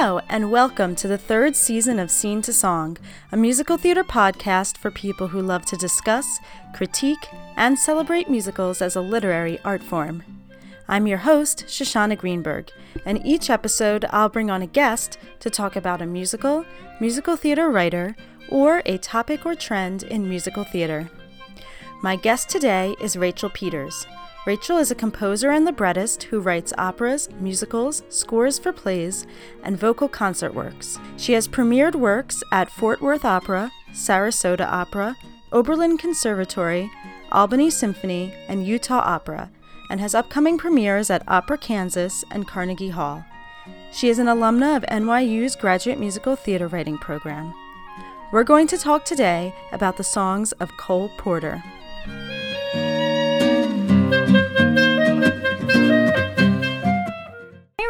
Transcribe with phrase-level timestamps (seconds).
[0.00, 2.98] Hello, and welcome to the third season of Scene to Song,
[3.32, 6.38] a musical theater podcast for people who love to discuss,
[6.72, 7.26] critique,
[7.56, 10.22] and celebrate musicals as a literary art form.
[10.86, 12.70] I'm your host, Shoshana Greenberg,
[13.04, 16.64] and each episode I'll bring on a guest to talk about a musical,
[17.00, 18.14] musical theater writer,
[18.48, 21.10] or a topic or trend in musical theater.
[22.04, 24.06] My guest today is Rachel Peters.
[24.48, 29.26] Rachel is a composer and librettist who writes operas, musicals, scores for plays,
[29.62, 30.98] and vocal concert works.
[31.18, 35.18] She has premiered works at Fort Worth Opera, Sarasota Opera,
[35.52, 36.90] Oberlin Conservatory,
[37.30, 39.50] Albany Symphony, and Utah Opera,
[39.90, 43.26] and has upcoming premieres at Opera Kansas and Carnegie Hall.
[43.92, 47.52] She is an alumna of NYU's Graduate Musical Theater Writing Program.
[48.32, 51.62] We're going to talk today about the songs of Cole Porter.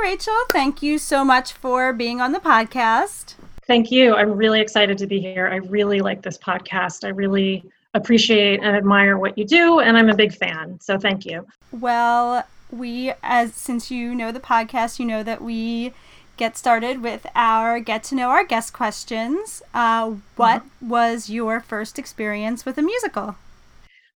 [0.03, 0.37] Rachel.
[0.51, 3.35] Thank you so much for being on the podcast.
[3.67, 4.15] Thank you.
[4.15, 5.49] I'm really excited to be here.
[5.49, 7.05] I really like this podcast.
[7.05, 10.79] I really appreciate and admire what you do, and I'm a big fan.
[10.81, 11.47] So thank you.
[11.71, 15.93] Well, we, as since you know the podcast, you know that we
[16.37, 19.63] get started with our get to know our guest questions.
[19.75, 20.89] Uh, what mm-hmm.
[20.89, 23.37] was your first experience with a musical?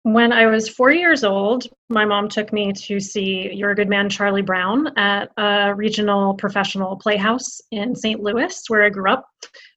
[0.05, 3.89] When I was four years old, my mom took me to see You're a Good
[3.89, 8.21] Man, Charlie Brown at a regional professional playhouse in St.
[8.21, 9.25] Louis, where I grew up.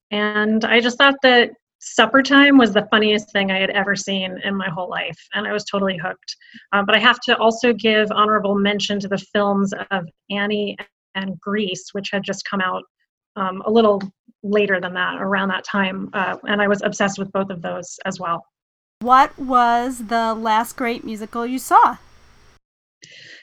[0.09, 4.39] And I just thought that supper time was the funniest thing I had ever seen
[4.43, 6.35] in my whole life, and I was totally hooked.
[6.71, 10.75] Um, but I have to also give honorable mention to the films of Annie
[11.13, 12.83] and Grease, which had just come out
[13.35, 14.01] um, a little
[14.41, 17.99] later than that, around that time, uh, and I was obsessed with both of those
[18.05, 18.43] as well.
[19.05, 21.97] What was the last great musical you saw?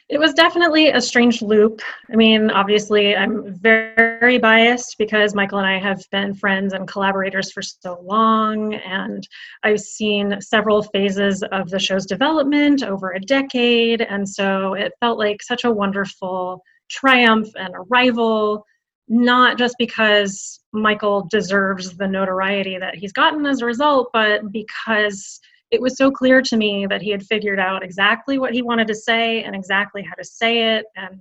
[0.09, 1.81] It was definitely a strange loop.
[2.13, 7.53] I mean, obviously, I'm very biased because Michael and I have been friends and collaborators
[7.53, 9.25] for so long, and
[9.63, 15.17] I've seen several phases of the show's development over a decade, and so it felt
[15.17, 18.67] like such a wonderful triumph and arrival,
[19.07, 25.39] not just because Michael deserves the notoriety that he's gotten as a result, but because
[25.73, 28.87] it was so clear to me that he had figured out exactly what he wanted
[28.87, 30.85] to say and exactly how to say it.
[30.97, 31.21] And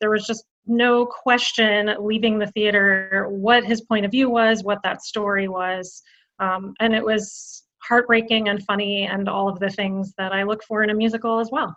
[0.00, 4.82] there was just no question leaving the theater what his point of view was, what
[4.82, 6.02] that story was.
[6.40, 10.64] Um, and it was heartbreaking and funny and all of the things that I look
[10.64, 11.76] for in a musical as well.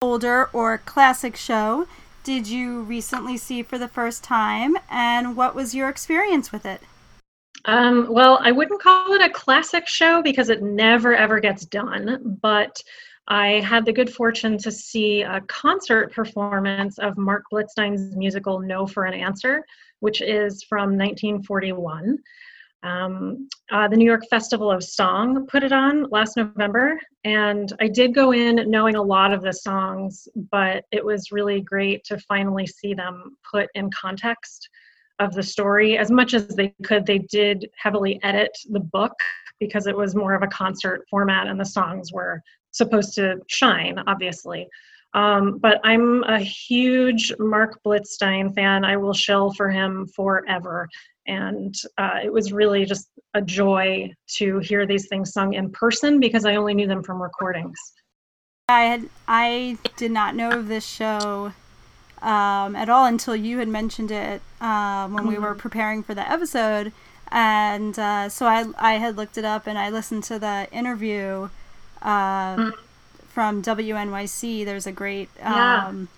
[0.00, 1.86] Older or classic show
[2.24, 6.80] did you recently see for the first time, and what was your experience with it?
[7.64, 12.38] Um, well, I wouldn't call it a classic show because it never ever gets done,
[12.42, 12.82] but
[13.28, 18.86] I had the good fortune to see a concert performance of Mark Blitzstein's musical No
[18.86, 19.64] for an Answer,
[20.00, 22.18] which is from 1941.
[22.82, 27.86] Um, uh, the New York Festival of Song put it on last November, and I
[27.86, 32.18] did go in knowing a lot of the songs, but it was really great to
[32.18, 34.68] finally see them put in context
[35.18, 35.98] of the story.
[35.98, 39.14] As much as they could they did heavily edit the book
[39.60, 43.98] because it was more of a concert format and the songs were supposed to shine
[44.06, 44.68] obviously.
[45.14, 48.84] Um, but i'm a huge mark blitzstein fan.
[48.84, 50.88] I will shell for him forever.
[51.26, 56.18] And uh, it was really just a joy to hear these things sung in person
[56.18, 57.78] because i only knew them from recordings.
[58.68, 61.52] I had i did not know of this show
[62.22, 65.28] um, at all until you had mentioned it um, when mm-hmm.
[65.28, 65.58] we were mm-hmm.
[65.58, 66.92] preparing for the episode.
[67.30, 71.48] And uh, so I, I had looked it up and I listened to the interview
[72.00, 72.70] uh, mm-hmm.
[73.28, 74.64] from WNYC.
[74.64, 76.08] There's a great um,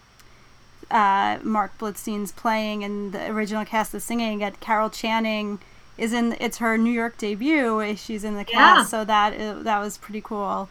[0.90, 1.38] yeah.
[1.40, 4.42] uh, Mark Blitzstein's playing, and the original cast is singing.
[4.42, 5.60] And Carol Channing
[5.96, 6.36] is in.
[6.40, 7.94] It's her New York debut.
[7.96, 8.84] She's in the cast, yeah.
[8.84, 10.68] so that that was pretty cool.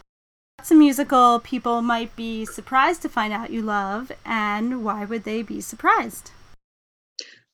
[0.64, 5.24] It's a musical people might be surprised to find out you love, and why would
[5.24, 6.30] they be surprised?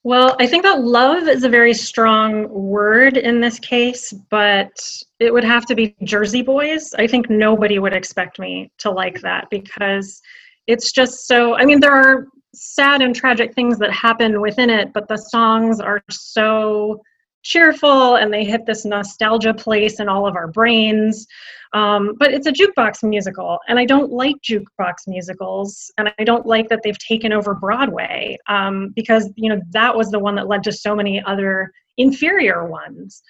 [0.04, 4.70] Well, I think that love is a very strong word in this case, but
[5.18, 6.94] it would have to be Jersey Boys.
[6.94, 10.22] I think nobody would expect me to like that because
[10.68, 11.56] it's just so.
[11.56, 15.80] I mean, there are sad and tragic things that happen within it, but the songs
[15.80, 17.02] are so
[17.42, 21.26] cheerful and they hit this nostalgia place in all of our brains.
[21.72, 26.44] Um, but it's a jukebox musical, and I don't like jukebox musicals, and I don't
[26.44, 30.48] like that they've taken over Broadway um, because you know that was the one that
[30.48, 33.22] led to so many other inferior ones.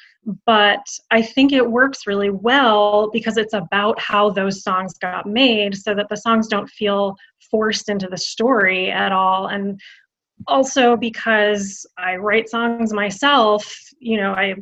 [0.47, 5.77] But I think it works really well because it's about how those songs got made,
[5.77, 7.17] so that the songs don't feel
[7.51, 9.79] forced into the story at all, and
[10.47, 14.55] also because I write songs myself, you know, I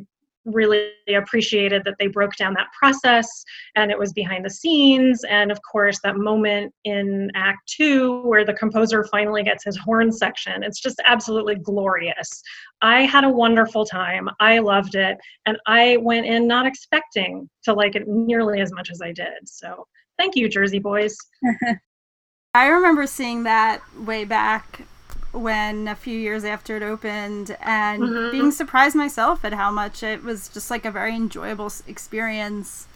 [0.45, 3.27] really appreciated that they broke down that process
[3.75, 5.23] and it was behind the scenes.
[5.29, 10.11] And of course that moment in act 2 where the composer finally gets his horn
[10.11, 12.41] section it's just absolutely glorious.
[12.81, 14.29] I had a wonderful time.
[14.39, 15.17] I loved it.
[15.45, 19.47] And i went in not expecting to like it nearly as much as i did.
[19.47, 19.85] So
[20.17, 21.15] thank you jersey boys.
[22.55, 24.81] I remember seeing that way back
[25.31, 28.31] when a few years after it opened and mm-hmm.
[28.31, 32.87] being surprised myself at how much it was just like a very enjoyable experience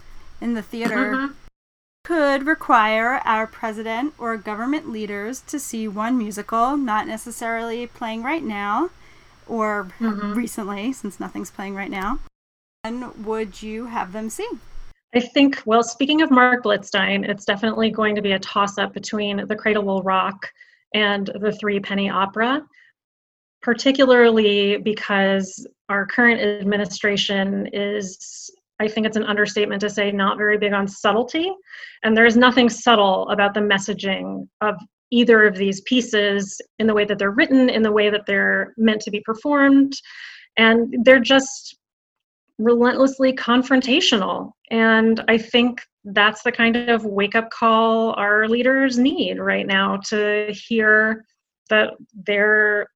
[0.41, 1.13] in the theater.
[1.13, 1.33] Mm-hmm.
[2.03, 8.43] Could require our president or government leaders to see one musical, not necessarily playing right
[8.43, 8.89] now
[9.47, 10.33] or mm-hmm.
[10.33, 12.19] recently, since nothing's playing right now.
[12.83, 14.49] And would you have them see?
[15.15, 18.93] I think, well, speaking of Mark Blitzstein, it's definitely going to be a toss up
[18.93, 20.51] between The Cradle Will Rock
[20.93, 22.61] and the Three Penny Opera,
[23.61, 28.49] particularly because our current administration is,
[28.79, 31.51] I think it's an understatement to say, not very big on subtlety.
[32.03, 34.75] And there is nothing subtle about the messaging of
[35.11, 38.73] either of these pieces in the way that they're written, in the way that they're
[38.77, 39.93] meant to be performed.
[40.57, 41.77] And they're just
[42.57, 44.51] relentlessly confrontational.
[44.69, 49.97] And I think that's the kind of wake up call our leaders need right now
[50.09, 51.25] to hear
[51.69, 52.87] that their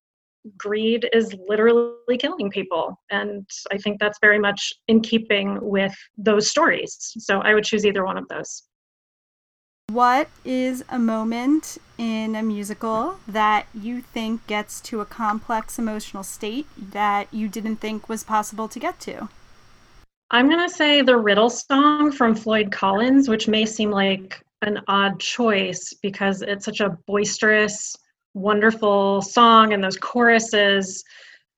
[0.57, 3.00] greed is literally killing people.
[3.09, 6.95] And I think that's very much in keeping with those stories.
[7.18, 8.63] So I would choose either one of those.
[9.89, 16.24] What is a moment in a musical that you think gets to a complex emotional
[16.24, 19.30] state that you didn't think was possible to get to?
[20.29, 24.81] I'm going to say the Riddle song from Floyd Collins, which may seem like an
[24.89, 27.95] odd choice because it's such a boisterous,
[28.33, 31.01] wonderful song, and those choruses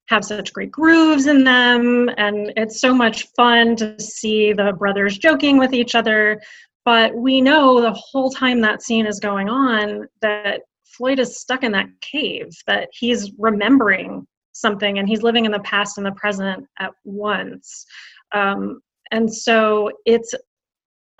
[0.10, 2.12] have such great grooves in them.
[2.18, 6.39] And it's so much fun to see the brothers joking with each other.
[6.86, 11.63] But we know the whole time that scene is going on that Floyd is stuck
[11.63, 16.12] in that cave, that he's remembering something and he's living in the past and the
[16.12, 17.86] present at once.
[18.31, 18.81] Um,
[19.12, 20.34] and so it's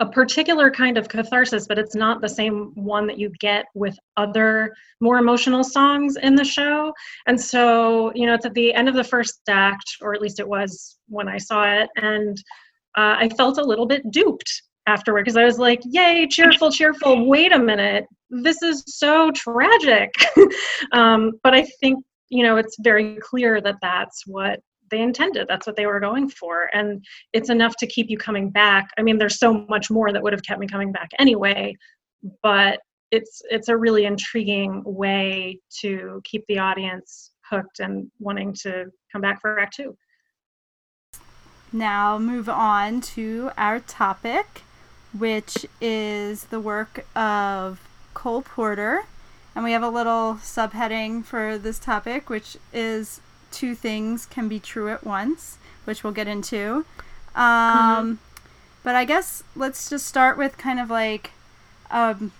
[0.00, 3.96] a particular kind of catharsis, but it's not the same one that you get with
[4.16, 6.92] other more emotional songs in the show.
[7.26, 10.40] And so, you know, it's at the end of the first act, or at least
[10.40, 12.38] it was when I saw it, and
[12.96, 17.26] uh, I felt a little bit duped afterward because I was like, yay, cheerful, cheerful.
[17.26, 20.12] Wait a minute, this is so tragic.
[20.92, 24.60] um, but I think, you know, it's very clear that that's what
[24.90, 25.46] they intended.
[25.48, 26.70] That's what they were going for.
[26.74, 28.90] And it's enough to keep you coming back.
[28.98, 31.74] I mean, there's so much more that would have kept me coming back anyway,
[32.42, 38.86] but it's it's a really intriguing way to keep the audience hooked and wanting to
[39.12, 39.96] come back for act 2.
[41.72, 44.62] Now move on to our topic,
[45.16, 47.80] which is the work of
[48.14, 49.04] Cole Porter.
[49.54, 54.58] And we have a little subheading for this topic, which is two things can be
[54.58, 56.84] true at once, which we'll get into.
[57.34, 58.14] Um, mm-hmm.
[58.82, 61.32] But I guess let's just start with kind of like
[61.90, 62.32] um,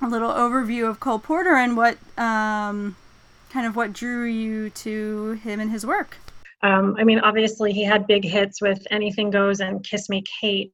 [0.00, 2.96] a little overview of Cole Porter and what um,
[3.50, 6.18] kind of what drew you to him and his work.
[6.62, 10.72] Um, I mean, obviously, he had big hits with Anything Goes and Kiss Me Kate,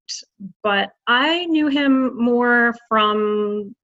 [0.62, 3.74] but I knew him more from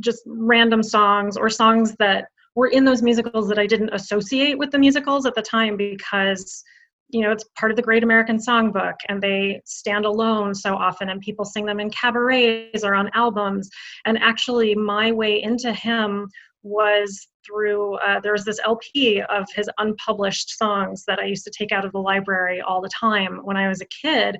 [0.00, 4.72] just random songs or songs that were in those musicals that I didn't associate with
[4.72, 6.64] the musicals at the time because
[7.08, 11.08] you know it's part of the great american songbook and they stand alone so often
[11.08, 13.70] and people sing them in cabarets or on albums.
[14.06, 16.28] And actually my way into him
[16.64, 21.52] was through uh, there was this lp of his unpublished songs that i used to
[21.56, 24.36] take out of the library all the time when i was a kid.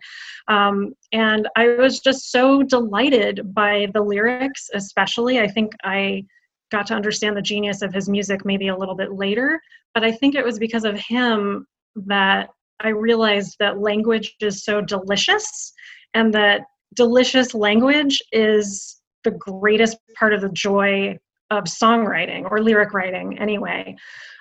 [0.48, 5.38] Um, and i was just so delighted by the lyrics especially.
[5.38, 6.24] I think i
[6.70, 9.60] got to understand the genius of his music maybe a little bit later.
[9.94, 11.66] But I think it was because of him
[12.06, 15.72] that I realized that language is so delicious
[16.14, 16.62] and that
[16.94, 21.18] delicious language is the greatest part of the joy
[21.50, 23.96] of songwriting or lyric writing, anyway.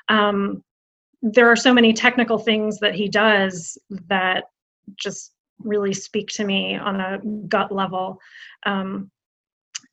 [0.10, 0.64] Um,
[1.22, 4.46] there are so many technical things that he does that
[4.96, 8.20] just really speak to me on a gut level.
[8.66, 9.10] Um,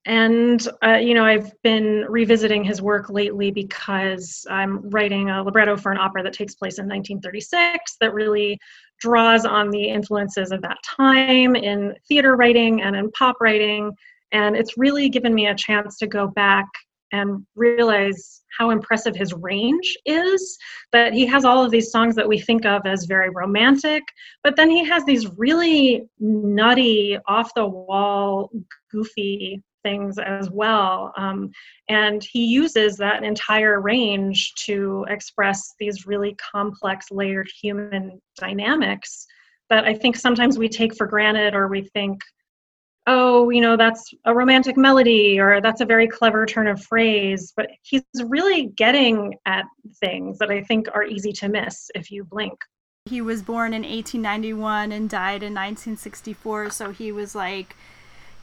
[0.06, 5.76] and uh, you know i've been revisiting his work lately because i'm writing a libretto
[5.76, 8.58] for an opera that takes place in 1936 that really
[9.00, 13.92] draws on the influences of that time in theater writing and in pop writing
[14.32, 16.66] and it's really given me a chance to go back
[17.12, 20.58] and realize how impressive his range is.
[20.92, 24.02] That he has all of these songs that we think of as very romantic,
[24.42, 28.50] but then he has these really nutty, off the wall,
[28.90, 31.12] goofy things as well.
[31.16, 31.52] Um,
[31.88, 39.26] and he uses that entire range to express these really complex, layered human dynamics
[39.70, 42.20] that I think sometimes we take for granted or we think,
[43.06, 47.52] oh, you know, that's a romantic melody or that's a very clever turn of phrase.
[47.56, 49.66] But he's really getting at
[50.00, 52.58] things that I think are easy to miss if you blink.
[53.06, 57.76] He was born in 1891 and died in 1964, so he was like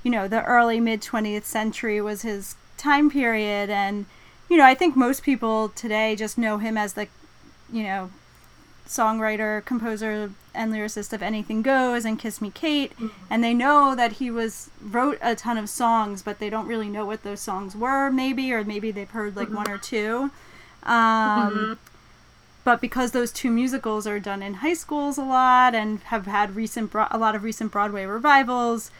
[0.03, 3.69] you know, the early mid 20th century was his time period.
[3.69, 4.05] And,
[4.49, 7.07] you know, I think most people today just know him as the,
[7.71, 8.11] you know,
[8.87, 12.91] songwriter, composer, and lyricist of Anything Goes and Kiss Me Kate.
[12.93, 13.07] Mm-hmm.
[13.29, 16.89] And they know that he was wrote a ton of songs, but they don't really
[16.89, 19.57] know what those songs were, maybe, or maybe they've heard like mm-hmm.
[19.57, 20.31] one or two.
[20.83, 21.73] Um, mm-hmm.
[22.63, 26.55] But because those two musicals are done in high schools a lot and have had
[26.55, 28.91] recent bro- a lot of recent Broadway revivals,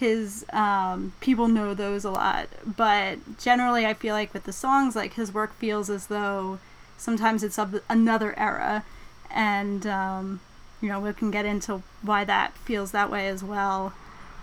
[0.00, 2.48] his um, people know those a lot.
[2.64, 6.58] But generally i feel like with the songs like his work feels as though
[6.96, 8.84] sometimes it's of another era.
[9.30, 10.40] And um,
[10.80, 13.92] you know we can get into why that feels that way as well.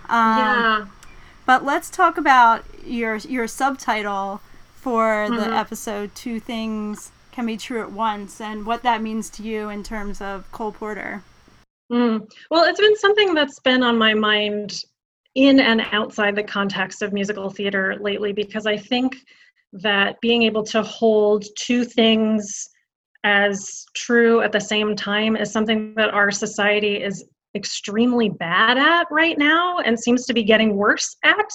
[0.08, 0.86] Um, yeah.
[1.44, 4.40] but let's talk about your your subtitle
[4.76, 5.36] for mm-hmm.
[5.36, 9.68] the episode two things can be true at once and what that means to you
[9.68, 11.24] in terms of cole porter.
[11.90, 12.30] Mm.
[12.50, 14.84] well it's been something that's been on my mind
[15.38, 19.16] in and outside the context of musical theater lately because I think
[19.72, 22.68] that being able to hold two things
[23.22, 29.06] as true at the same time is something that our society is extremely bad at
[29.12, 31.50] right now and seems to be getting worse at.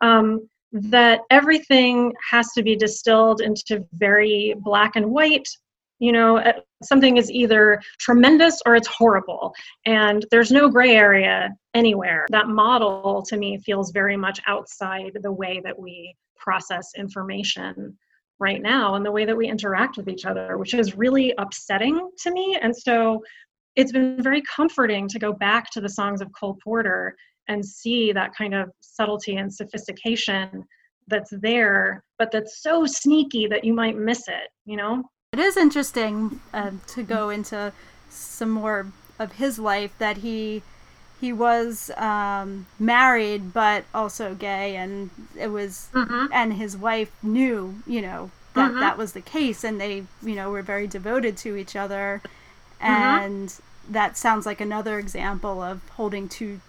[0.00, 5.48] Um, that everything has to be distilled into very black and white
[5.98, 6.52] you know uh,
[6.82, 9.54] something is either tremendous or it's horrible
[9.86, 12.26] and there's no gray area anywhere.
[12.30, 17.96] That model to me feels very much outside the way that we process information
[18.38, 22.08] right now and the way that we interact with each other which is really upsetting
[22.16, 23.20] to me and so
[23.74, 27.16] it's been very comforting to go back to the songs of cole porter
[27.48, 30.64] and see that kind of subtlety and sophistication
[31.08, 35.02] that's there but that's so sneaky that you might miss it you know
[35.32, 37.72] it is interesting uh, to go into
[38.08, 38.86] some more
[39.18, 40.62] of his life that he
[41.20, 46.26] he was um, married but also gay and it was mm-hmm.
[46.32, 48.80] and his wife knew you know that mm-hmm.
[48.80, 52.86] that was the case and they you know were very devoted to each other mm-hmm.
[52.86, 53.92] and mm-hmm.
[53.92, 56.60] that sounds like another example of holding two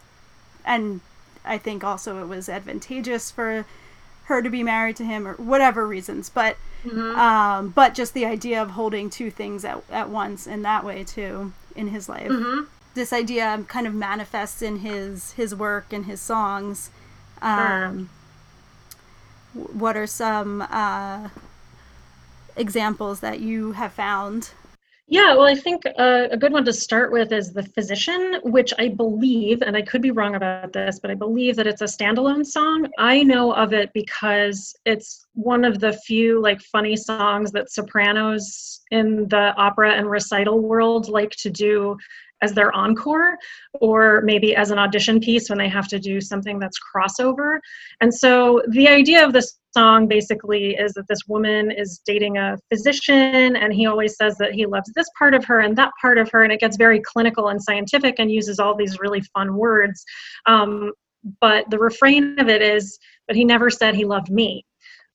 [0.65, 0.99] and
[1.45, 3.65] i think also it was advantageous for
[4.29, 7.19] her to be married to him or whatever reasons but mm-hmm.
[7.19, 11.03] um, but just the idea of holding two things at, at once in that way
[11.03, 12.63] too in his life mm-hmm.
[12.93, 16.91] this idea kind of manifests in his his work and his songs
[17.41, 18.09] um,
[19.53, 19.63] sure.
[19.73, 21.29] what are some uh,
[22.55, 24.51] examples that you have found
[25.11, 28.75] yeah, well, I think uh, a good one to start with is The Physician, which
[28.77, 31.85] I believe, and I could be wrong about this, but I believe that it's a
[31.85, 32.87] standalone song.
[32.99, 38.81] I know of it because it's one of the few like funny songs that sopranos
[38.91, 41.97] in the opera and recital world like to do
[42.41, 43.37] as their encore
[43.81, 47.59] or maybe as an audition piece when they have to do something that's crossover.
[48.01, 52.57] And so the idea of this song basically is that this woman is dating a
[52.69, 56.17] physician and he always says that he loves this part of her and that part
[56.17, 59.55] of her and it gets very clinical and scientific and uses all these really fun
[59.55, 60.03] words.
[60.45, 60.91] Um,
[61.41, 64.65] but the refrain of it is, but he never said he loved me.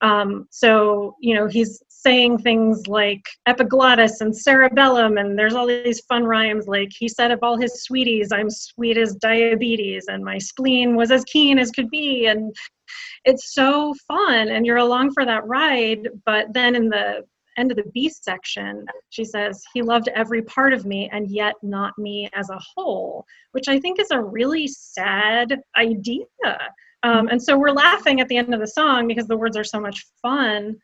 [0.01, 6.01] Um, so, you know, he's saying things like epiglottis and cerebellum, and there's all these
[6.01, 10.37] fun rhymes like he said of all his sweeties, I'm sweet as diabetes, and my
[10.37, 12.27] spleen was as keen as could be.
[12.27, 12.55] And
[13.25, 16.07] it's so fun, and you're along for that ride.
[16.27, 17.23] But then in the
[17.57, 21.55] end of the B section, she says, He loved every part of me and yet
[21.63, 26.27] not me as a whole, which I think is a really sad idea.
[27.01, 29.63] Um, and so we're laughing at the end of the song because the words are
[29.63, 30.75] so much fun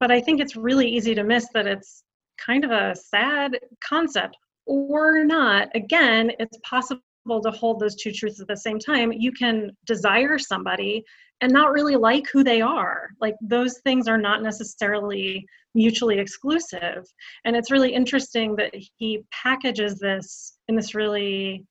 [0.00, 2.02] but I think it's really easy to miss that it's
[2.44, 4.36] kind of a sad concept
[4.66, 5.68] or not.
[5.74, 9.12] Again, it's possible to hold those two truths at the same time.
[9.12, 11.04] You can desire somebody
[11.40, 13.08] and not really like who they are.
[13.20, 17.04] Like those things are not necessarily mutually exclusive.
[17.44, 21.64] And it's really interesting that he packages this in this really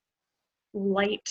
[0.73, 1.27] light,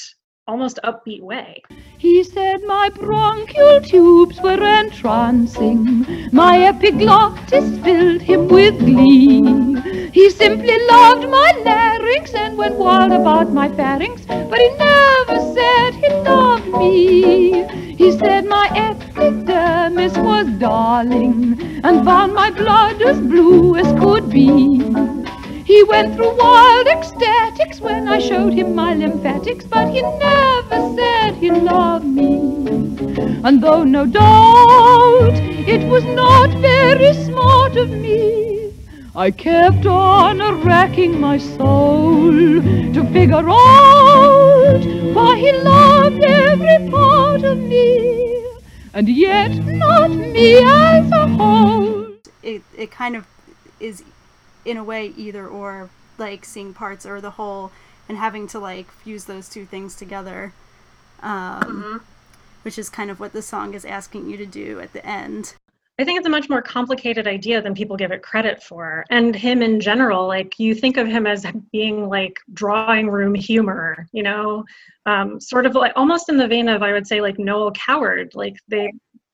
[0.49, 1.61] almost upbeat way.
[1.99, 10.11] He said my bronchial tubes were entrancing, my epiglottis filled him with glee.
[10.13, 15.95] He simply loved my larynx and went wild about my pharynx, but he never said
[15.95, 17.97] he loved me.
[17.97, 25.26] He said my epidermis was darling and found my blood as blue as could be.
[25.67, 31.35] He went through wild ecstatics when I showed him my lymphatics, but he never said
[31.35, 32.37] he loved me.
[33.43, 35.35] And though no doubt
[35.75, 38.73] it was not very smart of me,
[39.17, 44.85] I kept on racking my soul to figure out
[45.17, 48.47] why he loved every part of me,
[48.95, 52.07] and yet not me as a whole.
[52.45, 53.27] It, it kind of
[53.81, 54.05] is
[54.67, 57.71] in a way either or like seeing parts or the whole
[58.09, 60.53] and having to like fuse those two things together
[61.23, 61.97] um, mm-hmm.
[62.63, 65.55] which is kind of what the song is asking you to do at the end
[65.99, 69.03] I think it's a much more complicated idea than people give it credit for.
[69.09, 74.07] And him in general, like you think of him as being like drawing room humor,
[74.13, 74.65] you know,
[75.07, 78.33] um, sort of like almost in the vein of, I would say, like Noel Coward.
[78.35, 78.93] Like they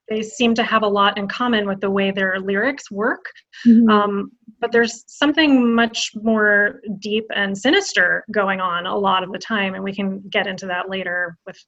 [0.09, 3.25] they seem to have a lot in common with the way their lyrics work.
[3.67, 3.89] Mm-hmm.
[3.89, 9.39] Um, but there's something much more deep and sinister going on a lot of the
[9.39, 11.59] time, and we can get into that later with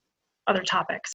[0.47, 1.13] other topics.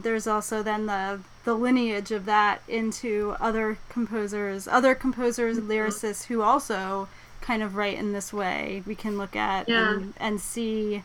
[0.00, 5.70] There's also then the the lineage of that into other composers, other composers, mm-hmm.
[5.70, 7.08] lyricists who also
[7.42, 8.82] kind of write in this way.
[8.86, 9.90] We can look at yeah.
[9.90, 11.04] and, and see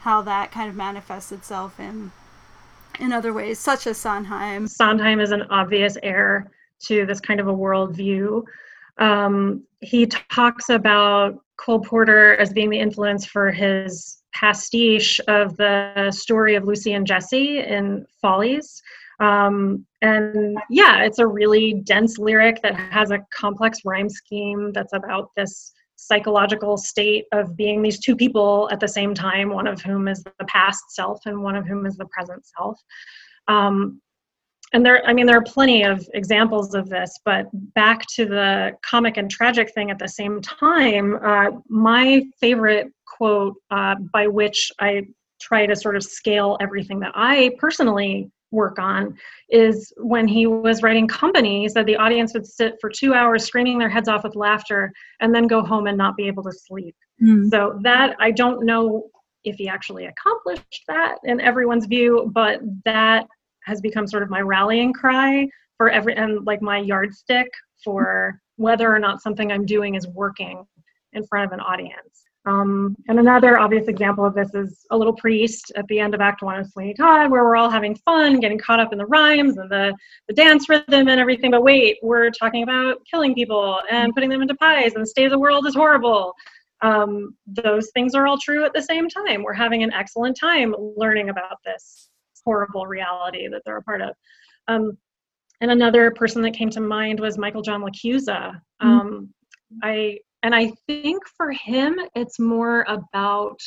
[0.00, 2.12] how that kind of manifests itself in
[3.00, 4.68] in other ways, such as Sondheim.
[4.68, 6.48] Sondheim is an obvious heir
[6.84, 8.44] to this kind of a worldview.
[8.98, 16.10] Um, he talks about Cole Porter as being the influence for his pastiche of the
[16.10, 18.82] story of Lucy and Jesse in Follies.
[19.20, 24.92] Um, and yeah, it's a really dense lyric that has a complex rhyme scheme that's
[24.92, 29.80] about this psychological state of being these two people at the same time, one of
[29.82, 32.80] whom is the past self and one of whom is the present self.
[33.48, 34.00] Um,
[34.72, 38.72] and there, I mean, there are plenty of examples of this, but back to the
[38.82, 44.70] comic and tragic thing at the same time, uh, my favorite quote uh, by which
[44.78, 45.06] I
[45.40, 49.16] try to sort of scale everything that I personally work on
[49.50, 53.44] is when he was writing company he said the audience would sit for two hours
[53.44, 56.52] screaming their heads off with laughter and then go home and not be able to
[56.52, 57.46] sleep mm.
[57.50, 59.04] so that i don't know
[59.44, 63.26] if he actually accomplished that in everyone's view but that
[63.68, 67.48] has become sort of my rallying cry for every and like my yardstick
[67.84, 70.64] for whether or not something i'm doing is working
[71.12, 75.12] in front of an audience um, and another obvious example of this is A Little
[75.12, 78.40] Priest at the end of Act One of Sweeney Todd, where we're all having fun,
[78.40, 79.94] getting caught up in the rhymes and the,
[80.28, 81.50] the dance rhythm and everything.
[81.50, 85.24] But wait, we're talking about killing people and putting them into pies, and the state
[85.24, 86.32] of the world is horrible.
[86.80, 89.42] Um, those things are all true at the same time.
[89.42, 92.07] We're having an excellent time learning about this
[92.48, 94.10] horrible reality that they're a part of.
[94.68, 94.96] Um,
[95.60, 98.42] and another person that came to mind was Michael John LaChiusa.
[98.82, 98.88] Mm-hmm.
[98.88, 99.34] Um,
[99.82, 103.60] I and I think for him, it's more about,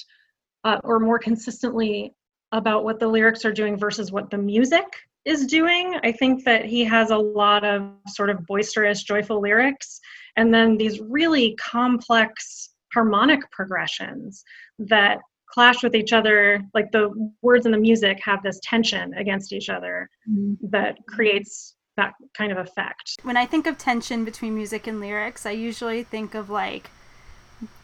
[0.64, 2.16] uh, or more consistently
[2.54, 4.86] about what the lyrics are doing versus what the music
[5.26, 6.00] is doing.
[6.04, 10.00] I think that he has a lot of sort of boisterous, joyful lyrics,
[10.38, 14.44] and then these really complex harmonic progressions
[14.80, 15.20] that
[15.54, 16.62] clash with each other.
[16.74, 17.12] Like the
[17.42, 20.54] words and the music have this tension against each other mm-hmm.
[20.70, 23.20] that creates that kind of effect.
[23.24, 26.90] When I think of tension between music and lyrics, I usually think of like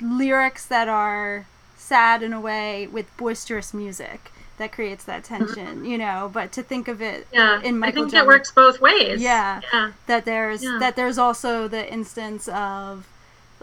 [0.02, 5.46] lyrics that are sad in a way with boisterous music that creates that mm-hmm.
[5.46, 5.86] tension, mm-hmm.
[5.86, 6.30] you know.
[6.34, 9.22] But to think of it yeah, in Michael I think Jordan, it works both ways.
[9.22, 9.92] Yeah, yeah.
[10.08, 10.78] That there's yeah.
[10.80, 13.08] that there's also the instance of,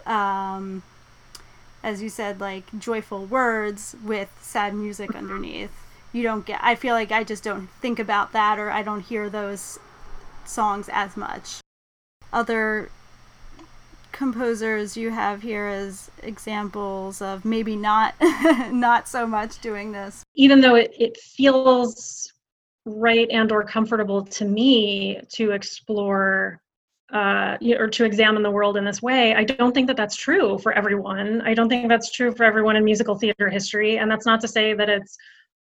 [0.05, 0.83] um,
[1.85, 5.19] as you said, like joyful words with sad music mm-hmm.
[5.19, 5.71] underneath.
[6.11, 6.59] You don't get.
[6.63, 9.77] I feel like I just don't think about that, or I don't hear those
[10.45, 11.59] songs as much.
[12.33, 12.89] Other
[14.11, 18.15] composers you have here as examples of maybe not
[18.71, 22.31] not so much doing this even though it, it feels
[22.85, 26.61] right and or comfortable to me to explore
[27.15, 30.57] uh, or to examine the world in this way i don't think that that's true
[30.59, 34.25] for everyone i don't think that's true for everyone in musical theater history and that's
[34.25, 35.17] not to say that it's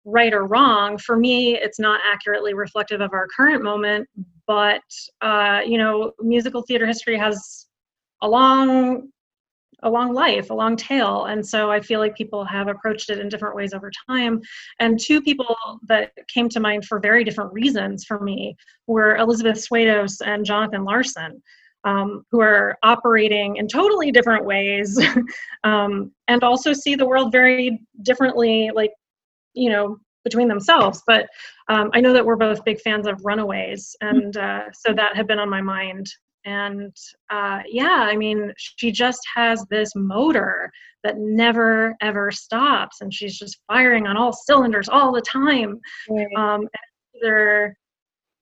[0.04, 0.98] right or wrong.
[0.98, 4.08] For me, it's not accurately reflective of our current moment,
[4.46, 4.82] but
[5.20, 7.66] uh, you know, musical theater history has
[8.22, 9.08] a long
[9.82, 11.26] a long life, a long tail.
[11.26, 14.40] And so I feel like people have approached it in different ways over time.
[14.78, 19.56] And two people that came to mind for very different reasons for me were Elizabeth
[19.56, 21.42] Swados and Jonathan Larson.
[21.82, 25.00] Um, who are operating in totally different ways
[25.64, 28.90] um, and also see the world very differently like
[29.54, 31.26] you know between themselves but
[31.68, 35.26] um, i know that we're both big fans of runaways and uh, so that had
[35.26, 36.06] been on my mind
[36.44, 36.94] and
[37.30, 40.70] uh, yeah i mean she just has this motor
[41.02, 45.80] that never ever stops and she's just firing on all cylinders all the time.
[46.08, 46.26] Right.
[46.36, 46.68] um,
[47.16, 47.76] either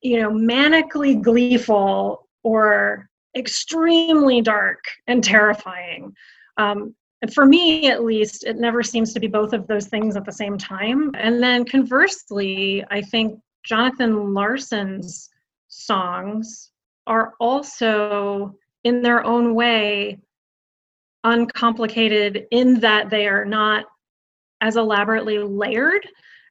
[0.02, 6.12] you know manically gleeful or extremely dark and terrifying.
[6.56, 10.16] Um, and for me at least it never seems to be both of those things
[10.16, 11.10] at the same time.
[11.14, 15.28] And then conversely i think jonathan larson's
[15.66, 16.70] songs
[17.08, 20.20] are also in their own way
[21.24, 23.86] uncomplicated in that they are not
[24.60, 26.06] as elaborately layered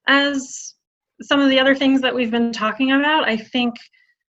[0.07, 0.75] as
[1.21, 3.27] some of the other things that we've been talking about.
[3.27, 3.75] I think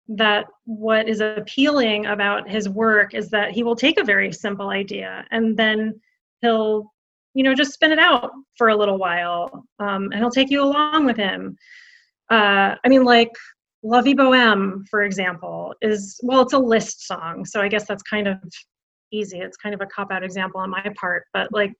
[0.08, 4.70] that what is appealing about his work is that he will take a very simple
[4.70, 6.00] idea and then
[6.40, 6.92] he'll
[7.34, 10.62] you know just spin it out for a little while um, and he'll take you
[10.62, 11.56] along with him
[12.30, 13.30] uh, i mean like
[13.82, 18.02] La Vie Boheme, for example, is well, it's a list song, so I guess that's
[18.02, 18.38] kind of
[19.12, 19.38] easy.
[19.38, 21.72] It's kind of a cop out example on my part, but like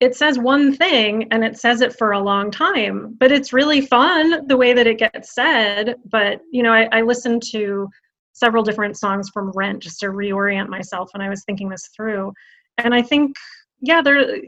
[0.00, 3.80] it says one thing and it says it for a long time, but it's really
[3.80, 5.94] fun the way that it gets said.
[6.10, 7.88] But you know, I, I listened to
[8.32, 12.32] several different songs from Rent just to reorient myself when I was thinking this through,
[12.78, 13.36] and I think
[13.80, 14.38] yeah, there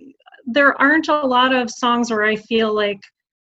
[0.46, 3.00] there aren't a lot of songs where I feel like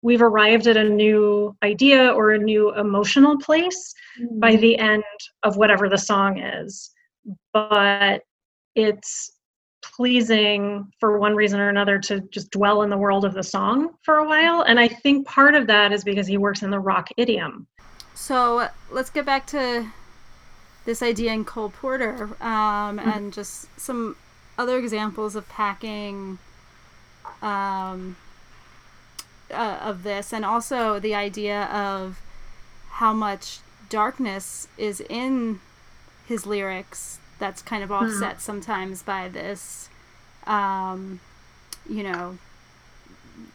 [0.03, 4.39] we've arrived at a new idea or a new emotional place mm-hmm.
[4.39, 5.03] by the end
[5.43, 6.91] of whatever the song is
[7.53, 8.23] but
[8.75, 9.33] it's
[9.83, 13.91] pleasing for one reason or another to just dwell in the world of the song
[14.03, 16.79] for a while and i think part of that is because he works in the
[16.79, 17.67] rock idiom
[18.15, 19.87] so let's get back to
[20.85, 23.09] this idea in cole porter um, mm-hmm.
[23.09, 24.17] and just some
[24.57, 26.39] other examples of packing
[27.43, 28.17] um,
[29.51, 32.21] uh, of this, and also the idea of
[32.93, 35.61] how much darkness is in
[36.27, 37.19] his lyrics.
[37.39, 37.97] That's kind of hmm.
[37.97, 38.41] offset mm-hmm.
[38.41, 39.89] sometimes by this,
[40.47, 41.21] um,
[41.89, 42.39] you know,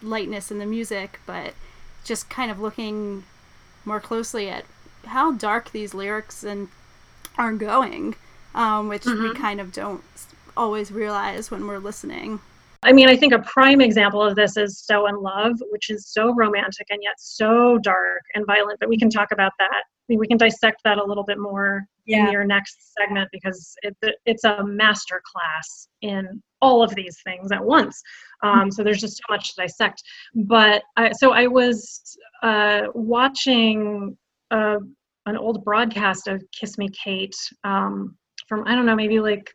[0.01, 1.53] lightness in the music, but
[2.03, 3.23] just kind of looking
[3.85, 4.65] more closely at
[5.05, 6.69] how dark these lyrics and
[7.37, 8.15] are going,
[8.55, 9.23] um, which mm-hmm.
[9.23, 10.03] we kind of don't
[10.55, 12.39] always realize when we're listening.
[12.85, 16.07] I mean, I think a prime example of this is So in Love, which is
[16.07, 18.79] so romantic and yet so dark and violent.
[18.79, 19.83] But we can talk about that.
[19.83, 22.25] I mean, we can dissect that a little bit more yeah.
[22.25, 27.51] in your next segment because it, it's a master class in all of these things
[27.51, 28.01] at once.
[28.43, 30.03] Um, so there's just so much to dissect.
[30.35, 34.17] But I, so I was uh, watching
[34.51, 34.79] uh,
[35.25, 38.17] an old broadcast of Kiss Me Kate um,
[38.47, 39.49] from, I don't know, maybe like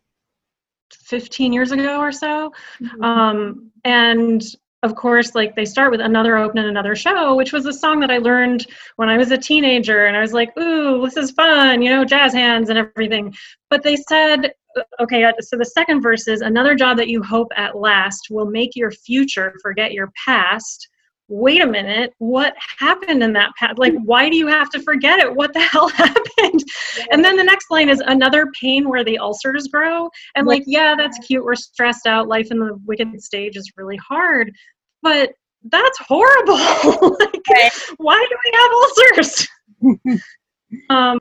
[0.93, 2.53] 15 years ago or so.
[2.81, 3.03] Mm-hmm.
[3.03, 4.43] Um, and
[4.85, 7.99] of course, like they start with another open and another show, which was a song
[8.01, 10.07] that I learned when I was a teenager.
[10.07, 13.35] And I was like, ooh, this is fun, you know, jazz hands and everything.
[13.71, 14.53] But they said,
[15.01, 18.47] okay, uh, so the second verse is another job that you hope at last will
[18.47, 20.89] make your future forget your past
[21.29, 23.79] wait a minute, what happened in that past?
[23.79, 25.35] Like, why do you have to forget it?
[25.35, 26.65] What the hell happened?
[27.11, 30.09] And then the next line is another pain where the ulcers grow.
[30.35, 31.45] And like, yeah, that's cute.
[31.45, 32.29] We're stressed out.
[32.29, 34.53] Life in the wicked stage is really hard.
[35.03, 35.33] But
[35.65, 36.57] that's horrible.
[37.21, 39.49] like, why do we have ulcers?
[40.91, 41.19] um,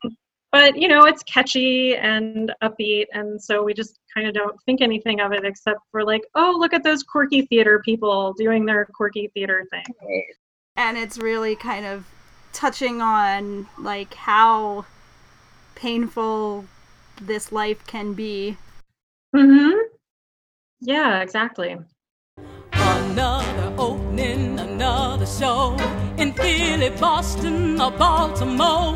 [0.58, 4.82] but you know it's catchy and upbeat and so we just kind of don't think
[4.82, 8.86] anything of it except for like oh look at those quirky theater people doing their
[8.86, 9.84] quirky theater thing.
[10.76, 12.06] And it's really kind of
[12.54, 14.86] touching on like how
[15.76, 16.65] painful
[17.22, 18.58] this life can be.
[19.36, 19.76] Mhm
[20.82, 21.78] yeah exactly.
[22.74, 25.76] Another opening another show
[26.17, 28.96] in philly boston or baltimore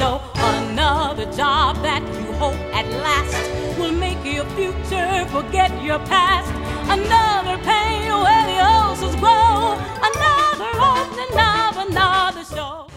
[0.00, 0.30] another
[0.70, 6.50] another job that you hope at last will make your future forget your past.
[6.88, 9.76] Another pain where the ulcers grow.
[10.10, 12.88] Another opening of another show.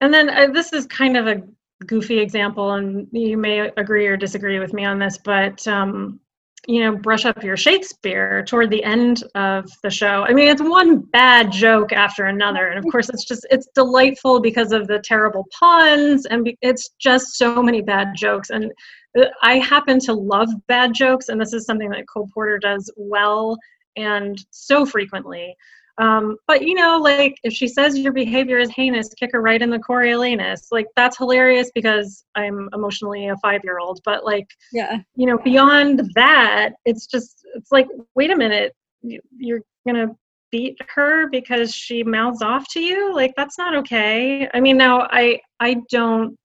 [0.00, 1.42] And then uh, this is kind of a
[1.86, 6.18] goofy example, and you may agree or disagree with me on this, but um,
[6.68, 10.24] you know, brush up your Shakespeare toward the end of the show.
[10.28, 12.68] I mean, it's one bad joke after another.
[12.68, 17.36] And of course, it's just, it's delightful because of the terrible puns and it's just
[17.36, 18.50] so many bad jokes.
[18.50, 18.70] And
[19.18, 21.30] uh, I happen to love bad jokes.
[21.30, 23.58] And this is something that Cole Porter does well
[23.96, 25.56] and so frequently.
[26.02, 29.62] Um, but you know, like if she says your behavior is heinous, kick her right
[29.62, 30.66] in the Coriolanus.
[30.72, 34.00] Like that's hilarious because I'm emotionally a five year old.
[34.04, 37.86] But like, yeah, you know, beyond that, it's just it's like,
[38.16, 40.08] wait a minute, you're gonna
[40.50, 45.08] beat her because she mouths off to you like that's not okay i mean now
[45.10, 46.36] i i don't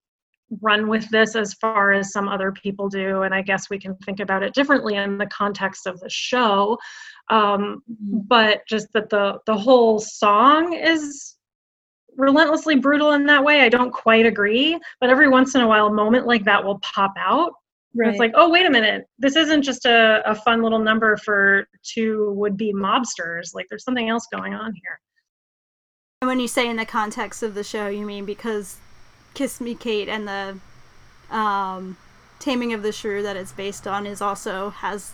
[0.62, 3.94] run with this as far as some other people do and i guess we can
[4.06, 6.78] think about it differently in the context of the show
[7.30, 8.20] um, mm-hmm.
[8.28, 11.36] but just that the the whole song is
[12.16, 15.88] relentlessly brutal in that way i don't quite agree but every once in a while
[15.88, 17.54] a moment like that will pop out
[17.96, 18.10] right.
[18.10, 21.68] it's like oh wait a minute this isn't just a, a fun little number for
[21.84, 25.00] two would-be mobsters like there's something else going on here
[26.22, 28.78] and when you say in the context of the show you mean because
[29.36, 30.58] kiss me kate and the
[31.30, 31.98] um,
[32.40, 35.12] taming of the shrew that it's based on is also has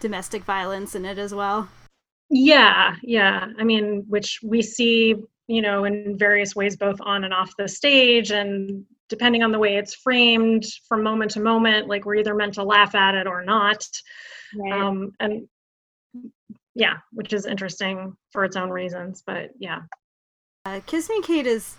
[0.00, 1.68] domestic violence in it as well.
[2.30, 3.46] Yeah, yeah.
[3.58, 7.68] I mean, which we see, you know, in various ways, both on and off the
[7.68, 12.34] stage, and depending on the way it's framed from moment to moment, like we're either
[12.34, 13.82] meant to laugh at it or not.
[14.54, 14.72] Right.
[14.72, 15.48] Um, and
[16.74, 19.80] yeah, which is interesting for its own reasons, but yeah.
[20.64, 21.76] Uh, Kiss Me Kate is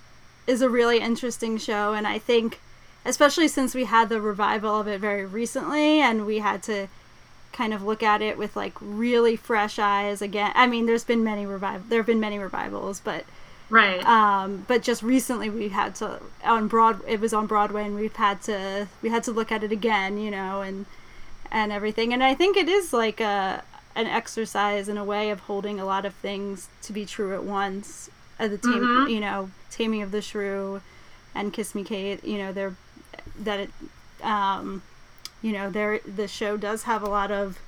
[0.48, 2.60] is a really interesting show, and I think,
[3.06, 6.88] especially since we had the revival of it very recently, and we had to
[7.52, 10.52] kind of look at it with like really fresh eyes again.
[10.56, 13.26] I mean, there's been many revival there have been many revivals, but
[13.70, 14.04] right.
[14.06, 18.16] Um, but just recently we had to on broad it was on Broadway and we've
[18.16, 20.86] had to we had to look at it again, you know, and
[21.52, 22.14] and everything.
[22.14, 23.64] And I think it is like a
[23.96, 27.44] an exercise in a way of holding a lot of things to be true at
[27.44, 28.10] once.
[28.40, 29.10] Uh, the tame, mm-hmm.
[29.10, 30.82] you know, Taming of the Shrew
[31.36, 32.76] and Kiss Me Kate, you know, they're
[33.40, 33.70] that it
[34.24, 34.82] um
[35.42, 37.60] you know there the show does have a lot of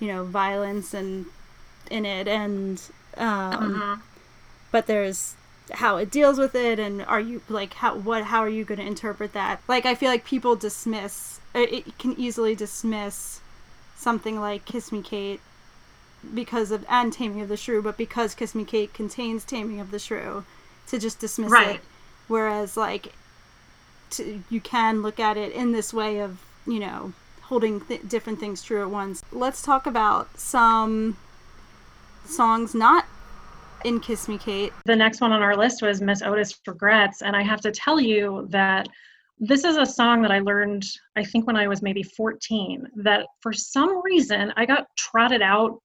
[0.00, 1.26] you know violence and
[1.90, 2.80] in it and
[3.16, 3.96] um uh-huh.
[4.70, 5.34] but there's
[5.72, 8.78] how it deals with it and are you like how what how are you going
[8.78, 13.40] to interpret that like i feel like people dismiss it can easily dismiss
[13.96, 15.40] something like kiss me kate
[16.34, 19.90] because of and taming of the shrew but because kiss me kate contains taming of
[19.90, 20.44] the shrew
[20.86, 21.76] to just dismiss right.
[21.76, 21.80] it
[22.28, 23.12] whereas like
[24.10, 28.40] to, you can look at it in this way of you know, holding th- different
[28.40, 29.22] things true at once.
[29.32, 31.16] Let's talk about some
[32.24, 33.06] songs not
[33.84, 34.72] in Kiss Me Kate.
[34.86, 38.00] The next one on our list was Miss Otis Regrets, and I have to tell
[38.00, 38.88] you that
[39.38, 40.84] this is a song that I learned,
[41.16, 45.80] I think, when I was maybe 14, that for some reason I got trotted out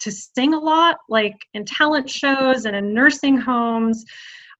[0.00, 4.04] to sing a lot, like in talent shows and in nursing homes.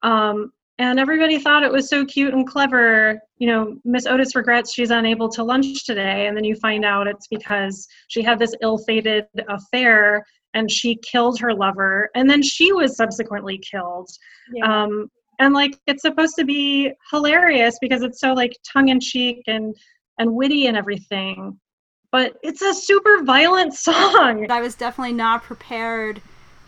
[0.03, 3.19] Um, and everybody thought it was so cute and clever.
[3.39, 7.07] You know miss otis regrets she's unable to lunch today and then you find out
[7.07, 12.73] it's because she had this ill-fated affair and she killed her lover and then she
[12.73, 14.09] was subsequently killed.
[14.55, 14.85] Yeah.
[14.85, 19.75] um, and like it's supposed to be hilarious because it's so like tongue-in-cheek and
[20.19, 21.59] and witty and everything
[22.17, 24.51] but it's a super violent song.
[24.51, 26.23] I was definitely not prepared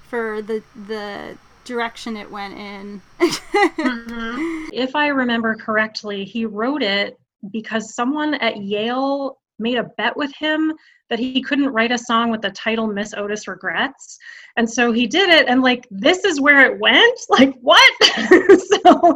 [0.08, 1.38] for the the
[1.68, 3.02] direction it went in.
[3.20, 4.68] mm-hmm.
[4.72, 7.16] If I remember correctly, he wrote it
[7.52, 10.72] because someone at Yale made a bet with him
[11.10, 14.18] that he couldn't write a song with the title Miss Otis Regrets.
[14.56, 17.20] And so he did it and like this is where it went?
[17.30, 17.92] Like what?
[18.02, 19.14] so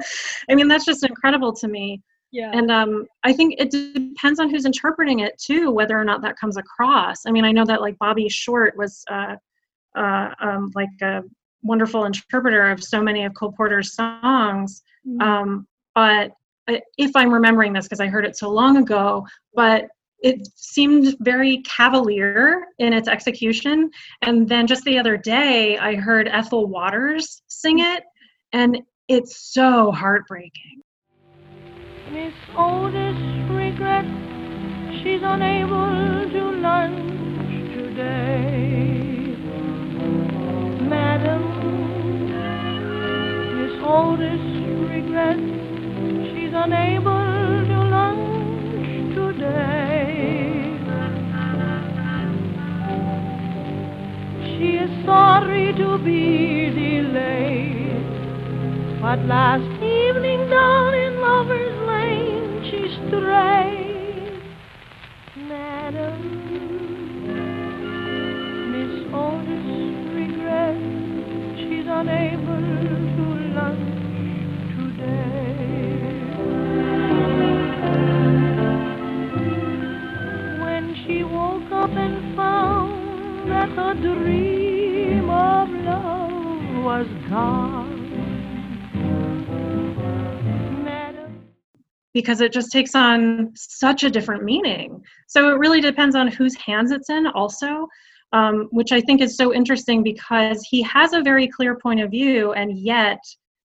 [0.49, 2.03] I mean that's just incredible to me.
[2.31, 2.51] Yeah.
[2.53, 6.39] And um I think it depends on who's interpreting it too whether or not that
[6.39, 7.27] comes across.
[7.27, 9.37] I mean I know that like Bobby Short was uh
[9.97, 11.23] uh um like a
[11.63, 14.83] wonderful interpreter of so many of Cole Porter's songs.
[15.07, 15.21] Mm-hmm.
[15.21, 16.33] Um, but
[16.97, 19.89] if I'm remembering this, because I heard it so long ago, but
[20.23, 23.91] it seemed very cavalier in its execution.
[24.23, 28.05] And then just the other day, I heard Ethel Waters sing it,
[28.53, 30.83] and it's so heartbreaking.
[32.13, 33.17] Miss Otis
[33.51, 34.33] regrets
[35.03, 38.92] she's unable to lunch today.
[43.95, 44.41] Otis
[44.89, 45.37] regret
[46.33, 50.79] she's unable to lunch today.
[54.47, 58.07] She is sorry to be delayed,
[59.03, 64.41] but last evening down in Lover's Lane she strayed.
[65.37, 66.17] Madam,
[68.73, 69.67] Miss Otis
[70.15, 70.81] regrets
[71.61, 73.12] she's unable
[83.49, 88.01] that the dream of love was gone.
[92.15, 95.03] Because it just takes on such a different meaning.
[95.29, 97.89] So it really depends on whose hands it's in, also,
[98.33, 102.11] um, which I think is so interesting because he has a very clear point of
[102.11, 103.19] view, and yet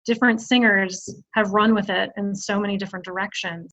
[0.05, 3.73] different singers have run with it in so many different directions.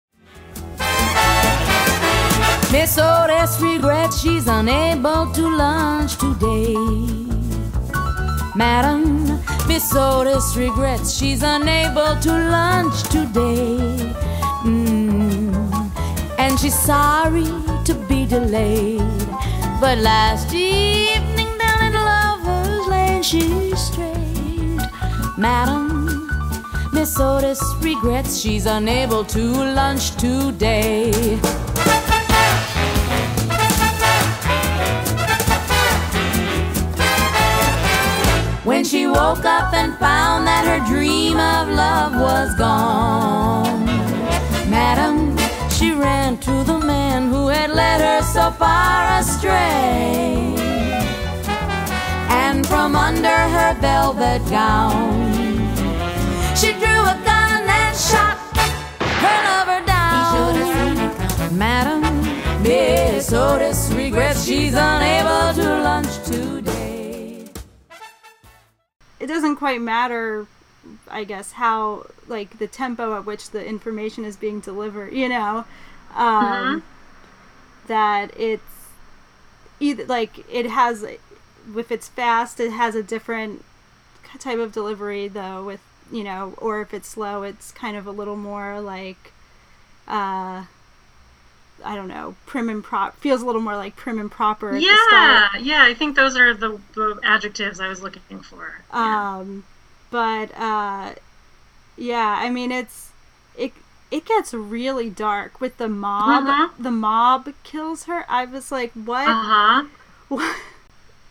[2.72, 6.74] Miss Otis regrets she's unable to lunch today.
[8.56, 13.78] Madam, Miss Otis regrets she's unable to lunch today.
[14.64, 15.54] Mm.
[16.38, 17.44] And she's sorry
[17.84, 19.02] to be delayed.
[19.82, 24.80] But last evening down in Lover's Lane she strayed.
[25.38, 26.30] Madam,
[26.94, 29.42] Miss Otis regrets she's unable to
[29.74, 31.12] lunch today.
[39.12, 43.86] Woke up and found that her dream of love was gone,
[44.69, 45.38] Madam,
[45.69, 50.56] she ran to the man who had led her so far astray.
[52.43, 55.21] And from under her velvet gown,
[56.56, 58.38] she drew a gun and shot
[59.24, 61.58] her lover down.
[61.58, 62.02] Madam,
[62.63, 66.90] Miss Otis regrets she's unable to lunch today.
[69.22, 70.48] It doesn't quite matter
[71.10, 75.66] i guess how like the tempo at which the information is being delivered you know?
[76.16, 76.84] Um
[77.88, 78.64] that it's
[79.80, 83.64] either like it has if it's fast it has a different
[84.40, 85.82] type of delivery though with
[86.12, 89.34] you know or if it's slow it's kind of a little more like
[90.08, 90.66] uh
[91.84, 94.82] i don't know prim and prop feels a little more like prim and proper at
[94.82, 98.84] the start Yeah, yeah, I think those are the, the adjectives I was looking for.
[98.94, 99.39] Yeah.
[99.39, 99.63] Um,
[100.10, 101.13] but uh,
[101.98, 103.12] yeah, I mean it's
[103.58, 103.74] it
[104.12, 106.44] it gets really dark with the mob.
[106.46, 106.72] Mhm.
[106.80, 108.26] The mob kills her.
[108.30, 109.28] I was like, what?
[109.28, 109.88] Uh
[110.30, 110.54] huh.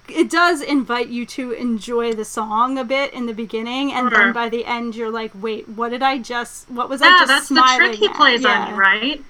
[0.08, 4.18] It does invite you to enjoy the song a bit in the beginning, and Sure.
[4.18, 6.68] then by the end, you're like, wait, what did I just?
[6.68, 8.16] What was I Yeah, just that's the smiling trick he at?
[8.16, 8.62] plays yeah.
[8.62, 9.22] on you, right?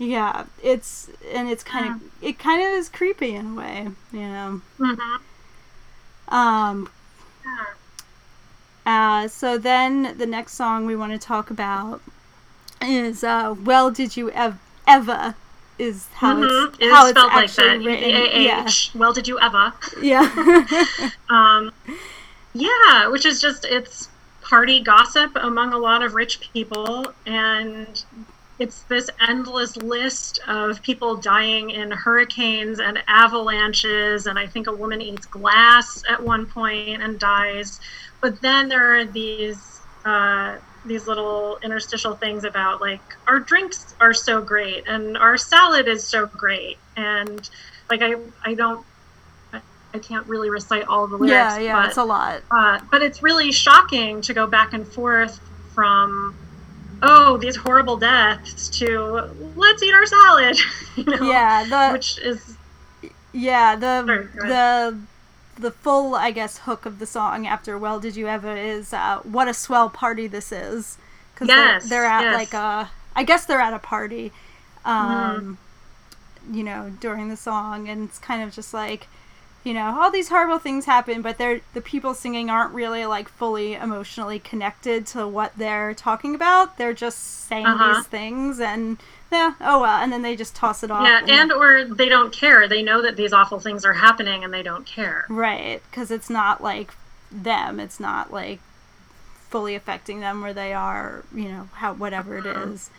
[0.00, 4.20] Yeah, it's and it's kind of it kind of is creepy in a way, you
[4.20, 4.62] know.
[4.78, 6.34] Mm-hmm.
[6.34, 6.90] Um,
[8.86, 12.00] uh, so then the next song we want to talk about
[12.82, 15.34] is uh, "Well Did You Ev- Ever"
[15.78, 16.74] is how Mm-hmm.
[16.74, 17.84] it's It how it's spelled like actually that.
[17.84, 18.10] written.
[18.10, 18.92] E-A-H.
[18.94, 19.72] Well, did you ever?
[20.00, 21.72] Yeah, yeah, Um,
[22.54, 24.08] yeah, which is just it's
[24.40, 28.02] party gossip among a lot of rich people, and
[28.60, 34.72] it's this endless list of people dying in hurricanes and avalanches, and I think a
[34.72, 37.80] woman eats glass at one point and dies.
[38.20, 44.14] But then there are these uh, these little interstitial things about like our drinks are
[44.14, 47.48] so great and our salad is so great, and
[47.88, 48.84] like I I don't
[49.94, 51.32] I, can't really recite all the lyrics.
[51.32, 51.80] yeah, yeah.
[51.80, 52.42] but, It's a lot.
[52.50, 55.40] uh, but it's really shocking to go back and forth
[55.74, 56.36] from
[57.02, 60.56] oh these horrible deaths to let's eat our salad
[60.96, 62.56] you know Yeah, the which is
[63.32, 64.98] yeah the Sorry, the
[65.58, 69.20] the full I guess hook of the song after "Well Did You Ever" is uh,
[69.22, 70.98] "What a swell party this is."
[71.34, 72.34] Because Yes, they're, they're at yes.
[72.34, 74.32] like a I guess they're at a party.
[74.84, 74.90] Mm-hmm.
[74.90, 75.58] Um,
[76.50, 79.08] you know, during the song, and it's kind of just like,
[79.64, 83.28] you know, all these horrible things happen, but they're the people singing aren't really like
[83.28, 86.78] fully emotionally connected to what they're talking about.
[86.78, 87.94] They're just saying Uh-huh.
[87.96, 88.96] these things, and
[89.30, 91.06] yeah, oh well, and then they just toss it off.
[91.06, 94.52] yeah and or they don't care they know that these awful things are happening and
[94.52, 96.94] they don't care right, because it's not like
[97.30, 97.78] them.
[97.78, 98.58] It's not like
[99.50, 101.22] fully affecting them where they are.
[101.34, 102.90] You know, how whatever it is.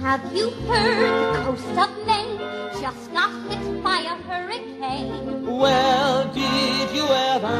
[0.00, 2.38] Have you heard the coast of Maine
[2.80, 5.46] just got hit by a hurricane?
[5.46, 7.58] Well, did you ever?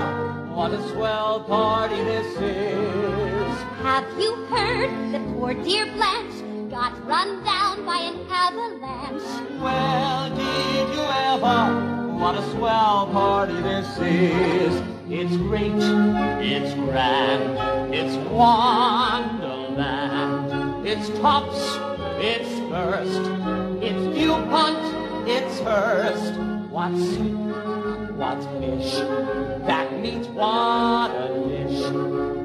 [0.55, 3.57] What a swell party this is.
[3.83, 9.23] Have you heard that poor dear Blanche got run down by an avalanche?
[9.61, 11.03] Well, did you
[11.33, 11.59] ever?
[12.19, 14.83] What a swell party this is.
[15.11, 15.73] It's great,
[16.45, 19.59] it's grand, it's wonderland.
[20.87, 21.79] It's tops,
[22.21, 23.21] it's first,
[23.83, 26.35] it's DuPont, it's Hearst.
[26.71, 28.15] What's soup?
[28.17, 28.95] What's fish?
[29.67, 31.91] That meat, what a dish.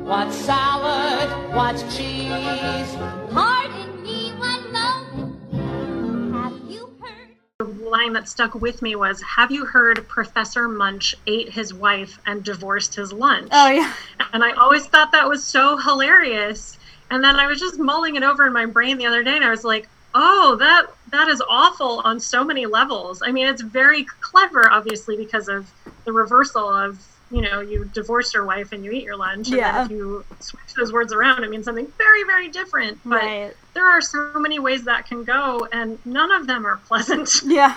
[0.05, 1.29] What's salad?
[1.55, 2.95] What's cheese?
[3.31, 6.35] Pardon me one moment.
[6.35, 7.35] Have you heard?
[7.59, 12.19] The line that stuck with me was, "Have you heard Professor Munch ate his wife
[12.25, 13.91] and divorced his lunch?" Oh yeah.
[14.33, 16.77] And I always thought that was so hilarious.
[17.13, 19.45] And then I was just mulling it over in my brain the other day, and
[19.45, 23.61] I was like, "Oh, that that is awful on so many levels." I mean, it's
[23.61, 25.67] very clever, obviously, because of
[26.05, 26.97] the reversal of
[27.29, 29.49] you know you divorce your wife and you eat your lunch.
[29.49, 29.73] And Yeah.
[29.73, 32.99] then if you switch those words around, it means something very, very different.
[33.05, 33.53] But Right.
[33.75, 37.29] there are so many ways that can go, and none of them are pleasant.
[37.45, 37.75] Yeah.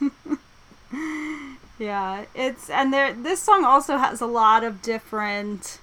[1.78, 5.80] yeah, it's and there this song also has a lot of different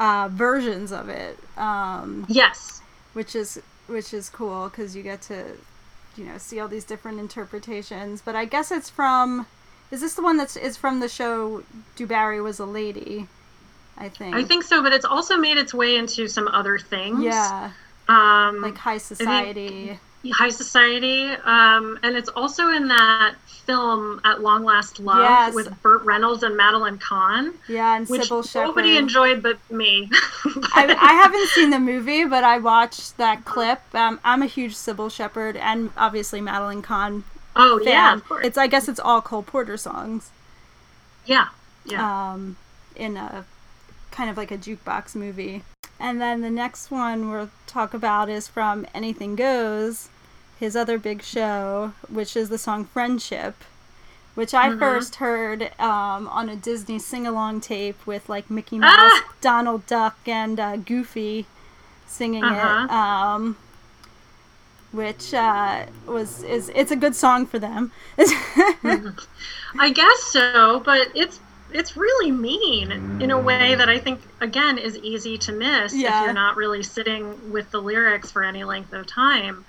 [0.00, 2.80] uh, versions of it, um, yes.
[3.12, 5.44] which is which is cool because you get to
[6.16, 8.22] you know see all these different interpretations.
[8.22, 9.46] But I guess it's from
[9.90, 11.62] is this the one that's is from the show
[11.96, 13.28] Du Barry was a lady?
[13.98, 14.34] I think.
[14.34, 17.22] I think so, but it's also made its way into some other things.
[17.22, 17.70] Yeah,
[18.08, 19.98] Um, like High Society.
[20.32, 25.54] High Society, um, and it's also in that film At Long Last Love Yes.
[25.54, 28.66] with Burt Reynolds and Madeline Kahn, Yeah, and which Cybill Shepherd.
[28.68, 30.08] nobody enjoyed but me.
[30.74, 33.80] I, I haven't seen the movie, but I watched that clip.
[33.94, 37.24] Um, I'm a huge Cybill Shepherd and obviously Madeline Kahn
[37.56, 37.88] oh fan.
[37.88, 38.46] yeah, of course.
[38.46, 40.30] It's I guess it's all Cole Porter songs.
[41.26, 41.48] yeah,
[41.84, 42.32] yeah.
[42.32, 42.56] Um,
[42.96, 43.44] in a
[44.10, 45.62] kind of like a jukebox movie.
[45.98, 50.08] And then the next one we'll talk about is from Anything Goes,
[50.60, 53.56] his other big show, which is the song Friendship,
[54.34, 58.94] which I first heard um, on a Disney sing along tape with like Mickey Mouse,
[59.00, 59.32] Ah!
[59.40, 61.46] Donald Duck, and uh, Goofy
[62.06, 62.50] singing it.
[62.52, 62.94] Uh-huh.
[62.94, 63.56] Um,
[64.92, 67.92] which uh, was is it's a good song for them.
[68.18, 71.40] I guess so, but it's
[71.72, 72.90] it's really mean
[73.22, 76.18] in a way that I think again is easy to miss Yeah.
[76.20, 79.64] if you're not really sitting with the lyrics for any length of time.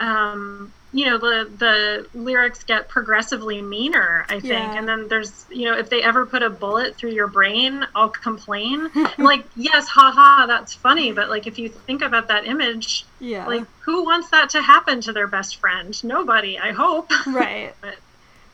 [0.00, 4.78] Um, you know, the the lyrics get progressively meaner, I think, Yeah.
[4.78, 8.08] and then there's you know if they ever put a bullet through your brain, I'll
[8.08, 8.90] complain.
[9.18, 13.64] like, yes, haha, that's funny, but like if you think about that image, yeah, like
[13.80, 16.02] who wants that to happen to their best friend?
[16.02, 17.10] Nobody, I hope.
[17.26, 17.74] right.
[17.80, 17.96] But-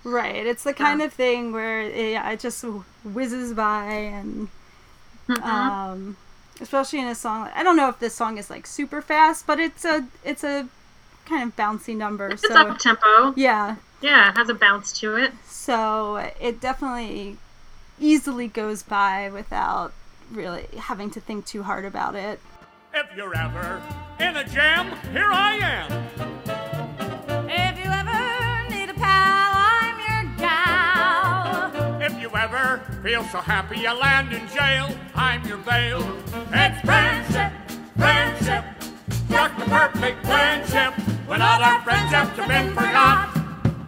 [0.06, 0.44] Right.
[0.46, 2.62] It's the kind of thing where it, yeah, it just
[3.04, 4.48] whizzes by and
[5.28, 5.42] Mm-hmm.
[5.42, 6.16] um
[6.60, 9.58] especially in a song I don't know if this song is like super fast, but
[9.58, 10.68] it's a it's a
[11.26, 12.28] kind of bouncy number.
[12.28, 13.34] It's so up tempo.
[13.36, 13.76] yeah.
[14.00, 15.32] Yeah, it has a bounce to it.
[15.46, 17.38] So it definitely
[17.98, 19.92] easily goes by without
[20.30, 22.40] really having to think too hard about it.
[22.92, 23.82] If you're ever
[24.20, 25.90] in a jam, here I am.
[27.48, 32.02] If you ever need a pal, I'm your gal.
[32.02, 36.00] If you ever feel so happy you land in jail, I'm your bail.
[36.52, 37.52] It's friendship,
[37.96, 38.64] friendship,
[39.30, 41.13] just the perfect friendship.
[41.26, 43.36] When all our friendships have been forgot,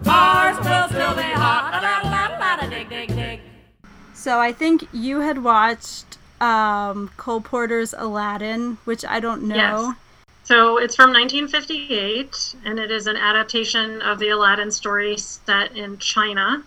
[0.07, 1.66] ours will still be hot.
[2.70, 3.41] Dig, dig, dig.
[4.14, 9.55] So I think you had watched um, Cole Porter's Aladdin, which I don't know.
[9.89, 9.97] Yes.
[10.47, 15.99] So it's from 1958, and it is an adaptation of the Aladdin story set in
[15.99, 16.62] China,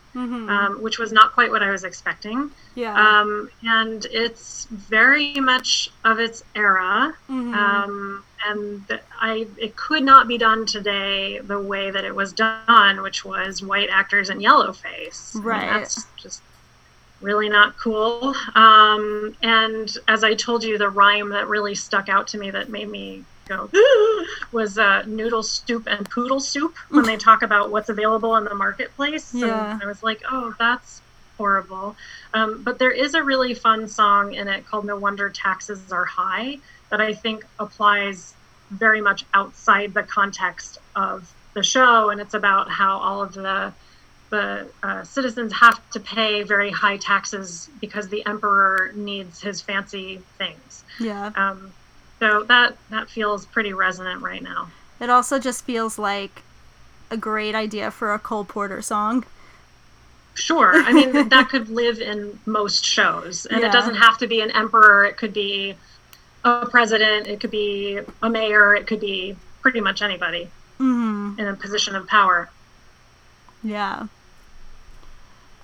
[0.50, 2.52] um, which was not quite what I was expecting.
[2.76, 2.94] Yeah.
[2.94, 10.38] Um, and it's very much of its era, um, and I it could not be
[10.38, 15.38] done today the way that it was done, which was white actors in yellow face.
[15.42, 15.80] Right.
[15.80, 16.42] that's just
[17.22, 18.36] really not cool.
[18.56, 22.68] Um, and as I told you, the rhyme that really stuck out to me that
[22.70, 23.70] made me go
[24.52, 28.56] was uh, noodle soup and poodle soup when they talk about what's available in the
[28.56, 29.34] marketplace.
[29.34, 29.74] Yeah.
[29.74, 31.02] And I was like, oh, that's
[31.38, 31.96] horrible.
[32.34, 36.06] Um, but there is a really fun song in it called No Wonder Taxes Are
[36.06, 38.34] High that I think applies
[38.70, 42.10] very much outside the context of the show.
[42.10, 43.74] And it's about how all of the
[44.30, 50.22] the uh, citizens have to pay very high taxes because the emperor needs his fancy
[50.38, 50.84] things.
[51.00, 51.32] yeah.
[51.36, 51.74] Um,
[52.20, 54.70] so that that feels pretty resonant right now.
[55.00, 56.44] It also just feels like
[57.12, 59.26] a great idea for a Cole Porter song.
[60.36, 63.68] Sure, I mean that could live in most shows, and Yeah.
[63.68, 65.06] it doesn't have to be an emperor.
[65.06, 65.76] It could be
[66.46, 67.28] a president.
[67.28, 68.76] It could be a mayor.
[68.76, 70.50] It could be pretty much anybody
[70.80, 72.50] in a position of power.
[73.62, 74.08] Yeah.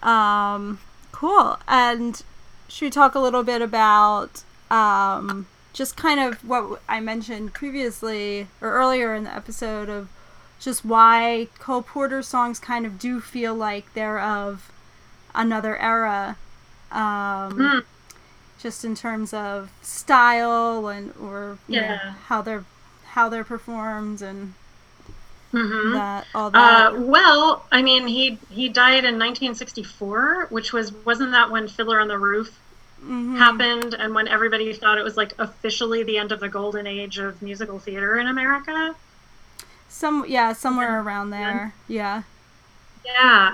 [0.03, 0.79] Um,
[1.13, 1.57] cool.
[1.67, 2.21] And
[2.67, 8.47] should we talk a little bit about um, just kind of what I mentioned previously
[8.61, 10.07] or earlier in the episode of
[10.57, 14.71] just why Cole Porter songs kind of do feel like they're of
[15.35, 16.37] another era.
[16.91, 17.83] Um,
[18.57, 21.97] Just in terms of style and or you know,
[22.27, 22.63] how they're
[23.07, 24.53] how they're performed and
[25.53, 25.93] Mhm.
[25.93, 26.93] that all that.
[26.93, 31.99] Uh, well, I mean, he he died in 1964, which was wasn't that when Fiddler
[31.99, 32.57] on the Roof
[33.05, 33.37] Mhm.
[33.37, 37.17] happened, and when everybody thought it was like officially the end of the golden age
[37.19, 38.95] of musical theater in America.
[39.89, 41.73] Some yeah, somewhere around there.
[41.87, 42.23] Yeah.
[43.05, 43.53] Yeah,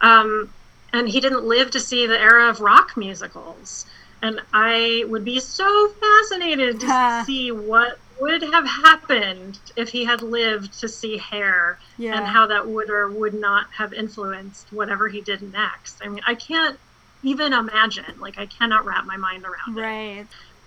[0.00, 0.50] um,
[0.92, 3.84] and he didn't live to see the era of rock musicals,
[4.22, 7.22] and I would be so fascinated to Ha.
[7.26, 12.16] see what would have happened if he had lived to see Hair Yeah.
[12.16, 16.00] and how that would or would not have influenced whatever he did next.
[16.02, 16.78] I mean, I can't
[17.26, 18.18] even imagine.
[18.18, 19.82] Like, I cannot wrap my mind around it.
[19.82, 20.26] Right.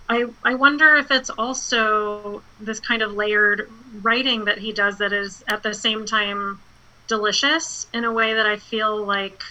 [0.10, 3.70] I, I wonder if it's also this kind of layered
[4.02, 6.62] writing that he does that is at the same time
[7.08, 9.42] delicious in a way that I feel like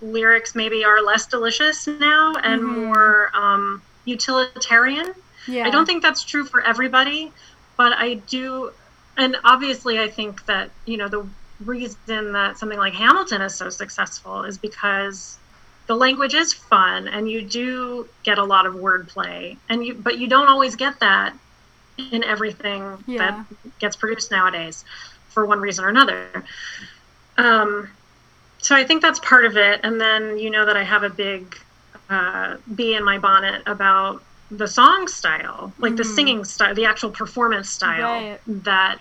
[0.00, 2.66] lyrics maybe are less delicious now and Mhm.
[2.88, 5.14] more um, utilitarian.
[5.48, 5.66] Yeah.
[5.66, 7.32] I don't think that's true for everybody,
[7.78, 8.72] but I do,
[9.16, 13.68] and obviously, I think that you know the reason that something like Hamilton is so
[13.70, 15.39] successful is because
[15.90, 20.18] the language is fun, and you do get a lot of wordplay, and you, but
[20.20, 21.32] you don't always get that
[21.98, 23.18] in everything Yeah.
[23.18, 24.84] that gets produced nowadays,
[25.34, 26.44] for one reason or another.
[27.36, 27.88] Um,
[28.62, 31.10] so I think that's part of it, and then you know that I have a
[31.10, 31.56] big
[32.08, 36.14] uh, bee in my bonnet about the song style, like the Mhm.
[36.14, 38.40] singing style, the actual performance style Right.
[38.46, 38.98] that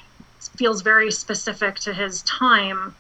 [0.57, 2.95] feels very specific to his time.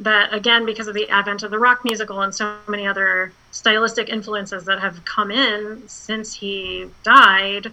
[0.00, 4.10] That again, because of the advent of the rock musical and so many other stylistic
[4.10, 7.72] influences that have come in since he died,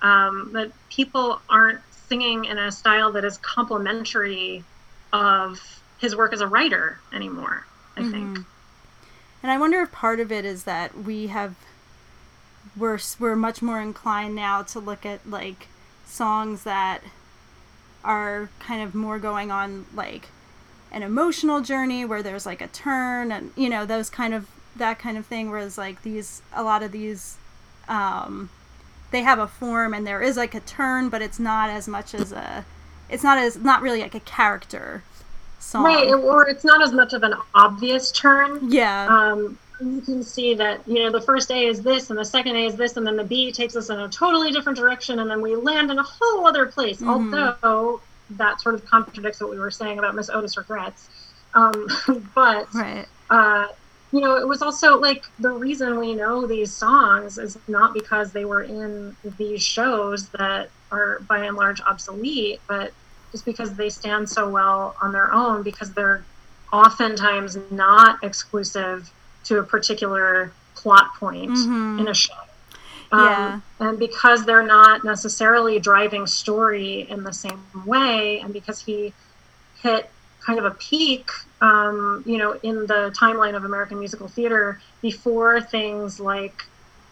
[0.00, 4.62] um, that people aren't singing in a style that is complementary
[5.12, 7.66] of his work as a writer anymore.
[7.96, 8.38] I think.
[8.38, 8.44] Mhm.
[9.42, 11.54] And I wonder if part of it is that we have
[12.76, 15.68] we're we're much more inclined now to look at like
[16.06, 17.02] songs that
[18.02, 20.28] are kind of more going on like
[20.94, 24.98] an emotional journey where there's like a turn and you know those kind of that
[24.98, 27.36] kind of thing whereas like these a lot of these
[27.88, 28.48] um
[29.10, 32.14] they have a form and there is like a turn but it's not as much
[32.14, 32.64] as a
[33.10, 35.02] it's not as not really like a character
[35.60, 38.70] song Right, or it's not as much of an obvious turn.
[38.70, 42.24] yeah Um, you can see that you know the first A is this, and the
[42.24, 45.18] second A is this, and then the B takes us in a totally different direction,
[45.18, 47.00] and then we land in a whole other place.
[47.00, 47.08] Mhm.
[47.08, 48.00] Although
[48.38, 51.08] that sort of contradicts what we were saying about Miss Otis regrets.
[51.54, 51.86] Um,
[52.34, 53.68] but right uh,
[54.12, 58.32] you know, it was also like the reason we know these songs is not because
[58.32, 62.92] they were in these shows that are by and large obsolete, but
[63.32, 66.22] just because they stand so well on their own because they're
[66.72, 69.10] oftentimes not exclusive
[69.44, 72.00] to a particular plot point Mhm.
[72.00, 72.34] in a show.
[73.14, 73.60] Yeah.
[73.60, 79.14] Um, and because they're not necessarily driving story in the same way, and because he
[79.82, 80.10] hit
[80.46, 81.28] kind of a peak,
[81.60, 86.54] um, you know, in the timeline of American musical theater before things like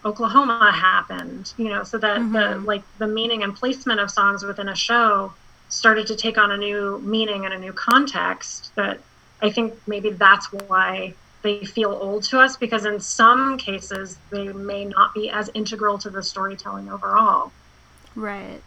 [0.05, 2.64] Oklahoma happened, you know, so that the Mhm.
[2.64, 5.34] like the meaning and placement of songs within a show
[5.68, 9.05] started to take on a new meaning and a new context that
[9.42, 14.49] I think maybe that's why they feel old to us because in some cases they
[14.53, 17.53] may not be as integral to the storytelling overall.
[18.14, 18.62] Right.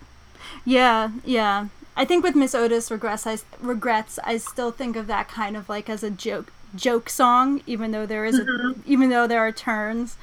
[0.65, 1.67] Yeah, yeah.
[1.97, 4.19] I think with Miss Otis regrets, I regrets.
[4.23, 8.05] I still think of that kind of like as a joke joke song, even though
[8.05, 10.17] there is a, even though there are turns.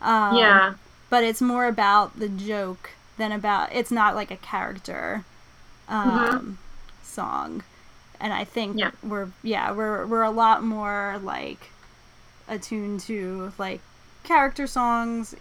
[0.00, 0.74] Um, yeah.
[1.10, 3.72] But it's more about the joke than about.
[3.72, 5.24] It's not like a character
[5.88, 6.58] um,
[7.02, 7.62] song,
[8.20, 8.90] and I think Yeah.
[9.02, 11.70] we're yeah we're we're a lot more like
[12.48, 13.80] attuned to like
[14.24, 15.34] character songs,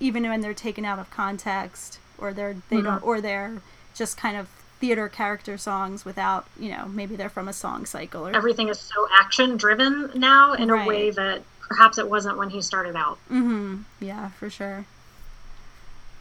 [0.00, 2.84] even when they're taken out of context or they're they Mm-hmm.
[2.86, 3.60] don't or they're
[3.94, 4.48] just kind of
[4.80, 8.80] theater character songs without you know maybe they're from a song cycle or Everything is
[8.80, 10.84] so action driven now in Right.
[10.84, 13.18] a way that perhaps it wasn't when he started out.
[13.30, 13.82] Mm-hmm.
[14.00, 14.84] Yeah, for sure.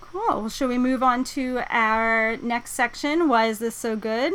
[0.02, 0.22] Cool.
[0.28, 3.28] Well, should we move on to our next section?
[3.30, 4.34] Why is this so good?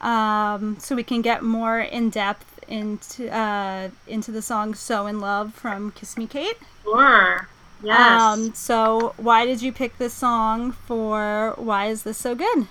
[0.00, 5.20] Um, so we can get more in depth into uh, into the song "So in
[5.20, 6.56] Love" from Kiss Me Kate.
[6.82, 7.46] Sure.
[7.82, 8.20] Yes.
[8.22, 11.54] Um, so why did you pick this song for?
[11.56, 12.66] Why is this so good?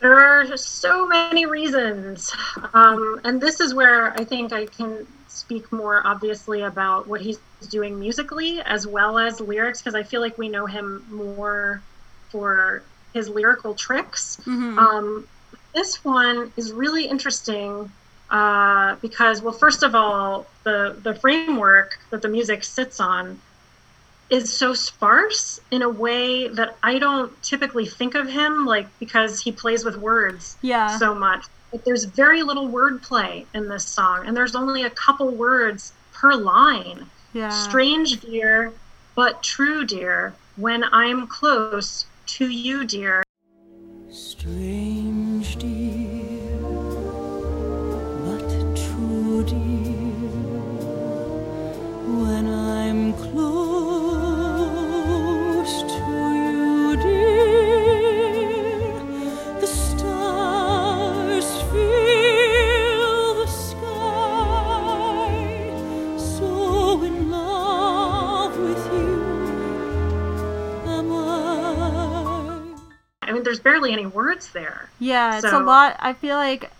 [0.00, 2.32] There are so many reasons.
[2.72, 7.38] Um, and this is where I think I can speak more obviously about what he's
[7.68, 11.82] doing musically as well as lyrics, because I feel like we know him more
[12.30, 12.82] for
[13.12, 14.38] his lyrical tricks.
[14.44, 14.78] Mhm.
[14.78, 15.28] Um,
[15.74, 17.90] this one is really interesting
[18.30, 23.40] uh, because, well, first of all, the, the framework that the music sits on
[24.30, 29.40] is so sparse in a way that I don't typically think of him, like because
[29.40, 30.98] he plays with words Yeah.
[30.98, 31.46] so much.
[31.70, 36.34] but there's very little wordplay in this song, and there's only a couple words per
[36.34, 37.06] line.
[37.32, 37.50] Yeah.
[37.50, 38.72] Strange, dear,
[39.14, 43.22] but true, dear, when I'm close to you, dear.
[44.10, 45.77] Strange dear,
[73.48, 74.90] there's barely any words there.
[75.00, 75.96] Yeah, it's a lot.
[76.00, 76.70] I feel like,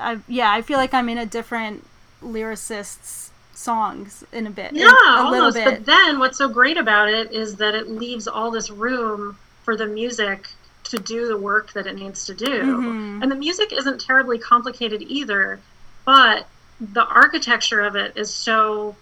[0.00, 1.86] I yeah, I feel like I'm in a different
[2.22, 4.70] lyricist's songs in a bit.
[4.72, 5.56] in Yeah, a little almost.
[5.56, 5.64] bit.
[5.64, 9.76] But then what's so great about it is that it leaves all this room for
[9.76, 10.48] the music
[10.84, 12.46] to do the work that it needs to do.
[12.46, 13.22] Mhm.
[13.22, 15.60] And the music isn't terribly complicated either,
[16.04, 16.46] but
[16.80, 18.96] the architecture of it is so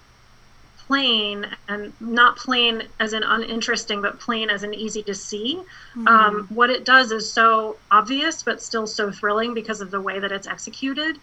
[0.89, 5.63] plain and not plain as in uninteresting, but plain as in easy to see.
[6.09, 10.19] Um, what it does is so obvious, but still so thrilling because of the way
[10.19, 11.19] that it's executed.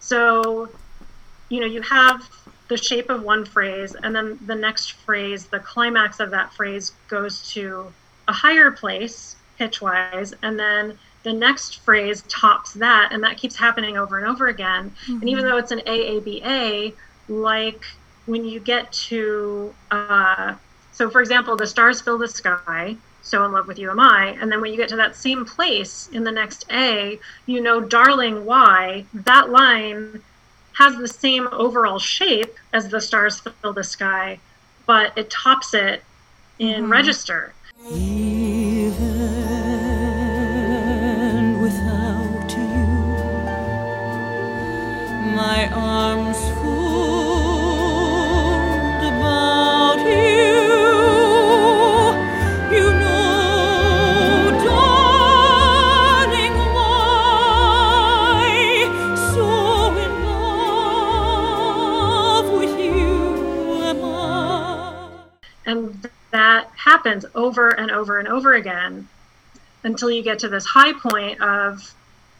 [0.00, 0.70] So,
[1.50, 2.28] you know, you have
[2.68, 6.92] the shape of one phrase, and then the next phrase, the climax of that phrase
[7.08, 7.92] goes to
[8.26, 13.56] a higher place pitch wise, and then the next phrase tops that, and that keeps
[13.56, 14.94] happening over and over again.
[15.08, 16.94] And even though it's an AABA,
[17.28, 17.84] like
[18.30, 20.54] when you get to, uh,
[20.92, 24.36] so for example, the stars fill the sky, so in love with you am I,
[24.40, 27.80] and then when you get to that same place in the next A, you know,
[27.80, 29.04] darling, why?
[29.12, 30.22] That line
[30.74, 34.38] has the same overall shape as the stars fill the sky,
[34.86, 36.04] but it tops it
[36.60, 37.52] in register.
[37.90, 39.20] Even
[41.60, 42.86] without you,
[45.34, 46.29] my arms
[66.30, 69.08] that happens over and over and over again
[69.82, 71.94] until you get to this high point of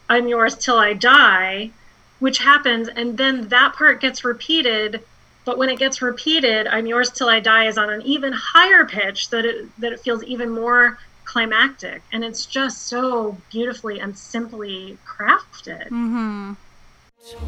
[0.09, 1.71] I'm yours till I die,
[2.19, 5.03] which happens, and then that part gets repeated.
[5.45, 8.85] But when it gets repeated, I'm yours till I die is on an even higher
[8.85, 12.03] pitch that it that it feels even more climactic.
[12.13, 15.89] And it's just so beautifully and simply crafted.
[15.89, 16.55] Mm-hmm.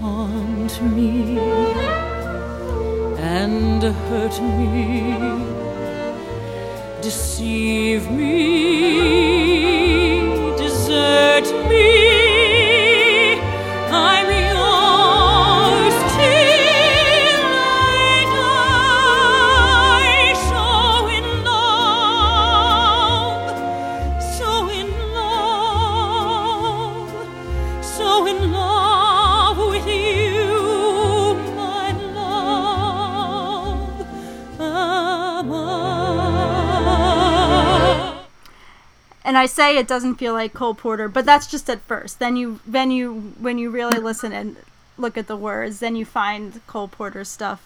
[0.01, 1.39] taunt me
[3.19, 5.62] and hurt me,
[7.03, 8.95] deceive me,
[10.57, 11.82] desert me.
[39.33, 42.19] And I say it doesn't feel like Cole Porter, but that's just at first.
[42.19, 44.59] Then you, then you, when you really listen and
[44.99, 47.65] look at the words, then you find Cole Porter stuff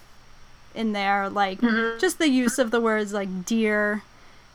[0.76, 1.60] in there, like
[1.98, 4.04] just the use of the words like dear,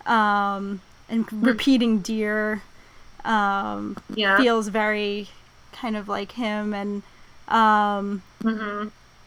[0.06, 2.62] um, and repeating dear,
[3.26, 4.38] um, Yeah.
[4.38, 5.28] feels very
[5.74, 7.04] kind of like him, and
[7.50, 8.22] um,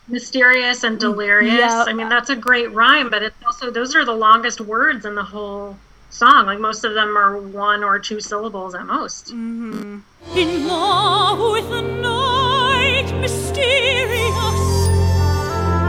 [0.09, 1.59] mysterious and delirious.
[1.59, 1.85] Yeah.
[1.87, 5.14] I mean, that's a great rhyme, but it's also those are the longest words in
[5.16, 5.76] the whole
[6.15, 6.47] song.
[6.47, 9.27] Like most of them are one or two syllables at most.
[9.29, 9.99] mm-hmm.
[10.37, 14.65] In love with the night, mysterious.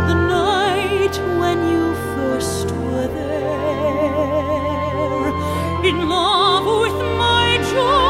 [0.09, 4.15] The night when you first were there.
[5.85, 8.04] In love with my joy,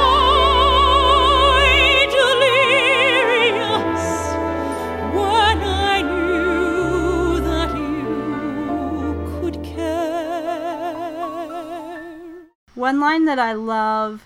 [12.76, 14.24] One line that I love,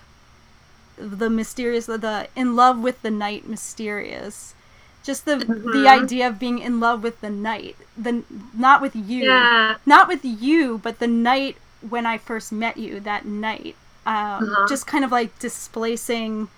[0.98, 4.54] the mysterious, the in love with the night, mysterious.
[5.02, 8.22] Just the the idea of being in love with the night, the
[8.52, 9.76] not with you, Yeah.
[9.86, 11.56] not with you, but the night
[11.88, 13.00] when I first met you.
[13.00, 16.48] That night, um, just kind of like displacing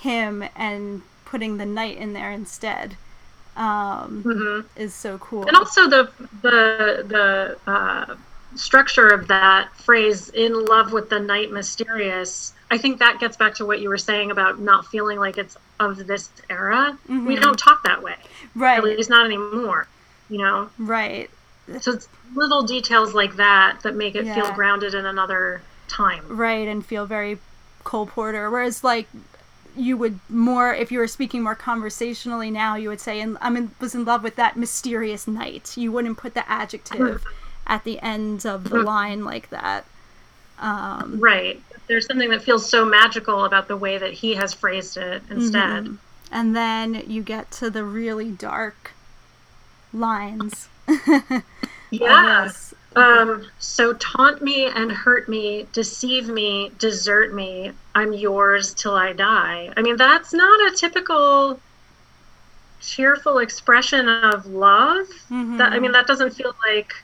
[0.00, 2.96] him and putting the night in there instead,
[3.56, 5.46] um, is so cool.
[5.46, 6.10] And also the
[6.42, 8.14] the the uh,
[8.58, 13.54] structure of that phrase in love with the night mysterious i think that gets back
[13.54, 16.98] to what you were saying about not feeling like it's of this era.
[17.08, 17.34] We mm-hmm.
[17.36, 18.16] don't talk that way
[18.56, 18.78] right.
[18.78, 19.86] at least not anymore
[20.28, 20.70] you know?
[20.78, 21.30] Right.
[21.80, 26.24] So it's little details like that that make it feel grounded in another time.
[26.28, 27.38] Right and feel very
[27.84, 28.50] Cole Porter.
[28.50, 29.06] Whereas like
[29.76, 33.56] you would more if you were speaking more conversationally now, you would say, "And I'm
[33.56, 37.24] in, was in love with that mysterious night." You wouldn't put the adjective
[37.68, 39.84] at the end of the line like that.
[40.58, 44.96] Um, right there's something that feels so magical about the way that he has phrased
[44.96, 45.96] it instead
[46.30, 48.92] and then you get to the really dark
[49.92, 50.68] lines.
[50.88, 51.42] yeah
[51.90, 52.74] Yes.
[52.96, 57.72] Um, so taunt me and hurt me, deceive me, desert me.
[57.94, 59.72] I'm yours till I die.
[59.76, 61.60] I mean, that's not a typical
[62.80, 65.06] cheerful expression of love.
[65.58, 66.94] That I mean, that doesn't feel like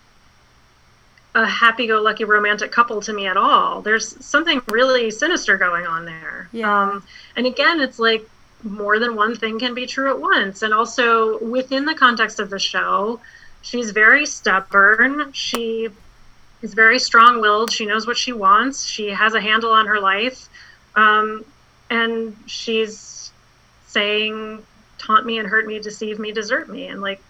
[1.34, 3.82] a happy-go-lucky romantic couple to me at all.
[3.82, 6.48] There's something really sinister going on there.
[6.52, 6.82] Yeah.
[6.82, 7.04] Um,
[7.36, 8.28] and again, it's like
[8.62, 10.62] more than one thing can be true at once.
[10.62, 13.20] And also within the context of the show,
[13.62, 15.32] she's very stubborn.
[15.32, 15.88] She
[16.62, 17.72] is very strong willed.
[17.72, 18.86] She knows what she wants.
[18.86, 20.48] She has a handle on her life.
[20.94, 21.44] Um,
[21.90, 23.32] and she's
[23.88, 24.64] saying,
[24.98, 26.86] taunt me and hurt me, deceive me, desert me.
[26.86, 27.20] And like,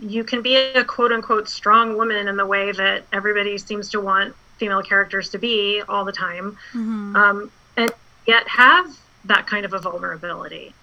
[0.00, 4.00] you can be a quote unquote strong woman in the way that everybody seems to
[4.00, 6.56] want female characters to be all the time.
[6.74, 7.90] Um, and
[8.26, 8.86] yet have
[9.24, 10.74] that kind of a vulnerability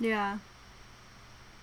[0.00, 0.38] Yeah.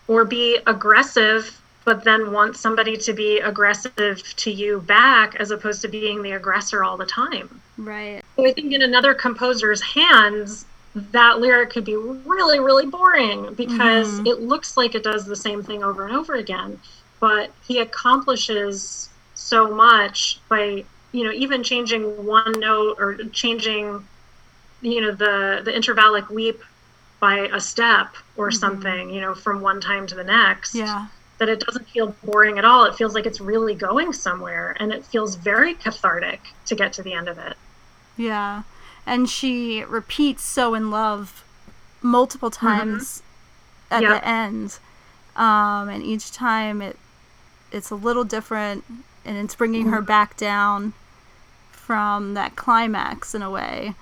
[0.08, 5.82] or be aggressive but then want somebody to be aggressive to you back as opposed
[5.82, 8.22] to being the aggressor all the time Right.
[8.36, 14.16] so i think in another composer's hands that lyric could be really really boring because
[14.16, 14.28] mm-hmm.
[14.28, 16.80] it looks like it does the same thing over and over again
[17.20, 20.84] but he accomplishes so much by
[21.14, 24.06] you know even changing one note or changing
[24.82, 26.62] you know the the intervallic leap
[27.20, 28.58] by a step or mm-hmm.
[28.58, 31.08] something you know from one time to the next Yeah.
[31.38, 34.92] that it doesn't feel boring at all it feels like it's really going somewhere and
[34.92, 37.56] it feels very cathartic to get to the end of it
[38.18, 38.64] Yeah.
[39.06, 41.44] And she repeats so in love
[42.02, 43.24] multiple times
[43.90, 44.22] at Yep.
[44.22, 44.80] the end.
[45.36, 46.98] Um, and each time it
[47.72, 48.84] it's a little different
[49.24, 50.94] and it's bringing her back down
[51.72, 53.96] from that climax in a way.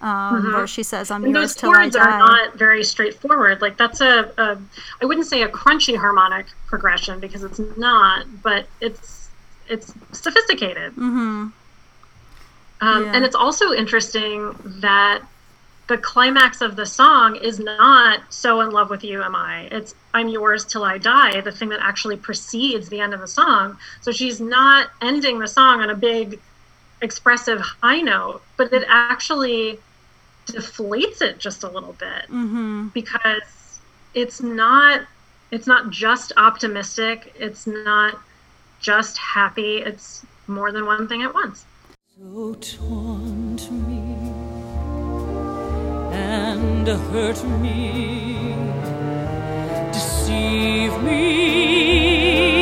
[0.00, 3.60] Um, where she says, I'm and yours those till I chords are not very straightforward
[3.62, 4.58] like that's a, a
[5.00, 9.28] i wouldn't say a crunchy harmonic progression because it's not but it's
[9.68, 11.46] it's sophisticated mm-hmm.
[12.82, 13.12] Um, Yeah.
[13.14, 14.54] And it's also interesting
[14.86, 15.20] that
[15.88, 19.94] the climax of the song is not "So in love with you am I." It's
[20.14, 23.76] "I'm yours till I die," the thing that actually precedes the end of the song.
[24.00, 26.38] So she's not ending the song on a big,
[27.00, 29.78] expressive high note, but it actually
[30.46, 32.88] deflates it just a little bit Mm-hmm.
[32.88, 33.80] because
[34.14, 35.02] it's not
[35.50, 37.34] it's not just optimistic.
[37.38, 38.18] It's not
[38.80, 39.78] just happy.
[39.78, 41.66] It's more than one thing at once.
[42.18, 44.02] So taunt me
[46.12, 48.54] and hurt me,
[49.90, 52.61] deceive me,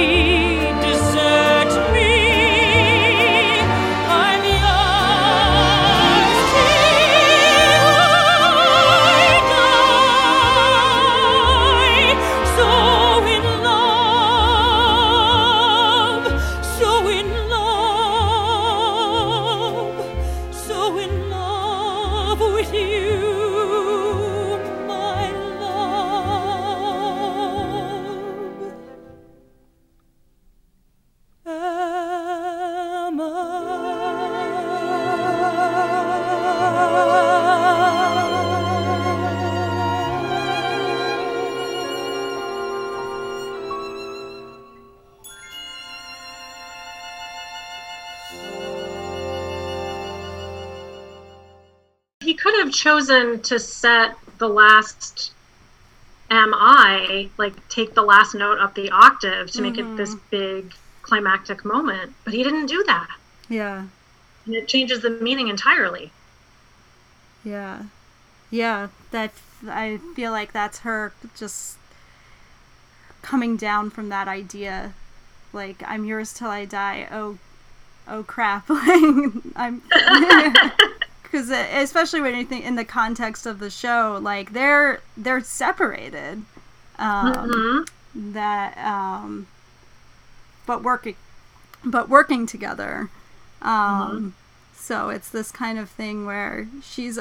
[53.00, 55.32] chosen to set the last
[56.30, 59.96] am I, like take the last note up the octave to make it mm-hmm.
[59.96, 63.08] this big climactic moment, but he didn't do that.
[63.48, 63.86] Yeah.
[64.46, 66.12] And it changes the meaning entirely.
[67.44, 67.84] Yeah.
[68.50, 69.32] Yeah, that
[69.68, 71.78] I feel like that's her just
[73.22, 74.94] coming down from that idea
[75.52, 77.08] like I'm yours till I die.
[77.10, 77.38] Oh
[78.06, 78.68] oh crap.
[78.68, 79.02] Like
[79.56, 79.82] I'm
[81.30, 86.42] cuz especially when you think in the context of the show like they're they're separated.
[86.98, 89.46] Um that um
[90.66, 91.16] but working
[91.84, 93.10] but working together
[93.62, 94.34] Um,
[94.74, 97.18] so it's this kind of thing where she's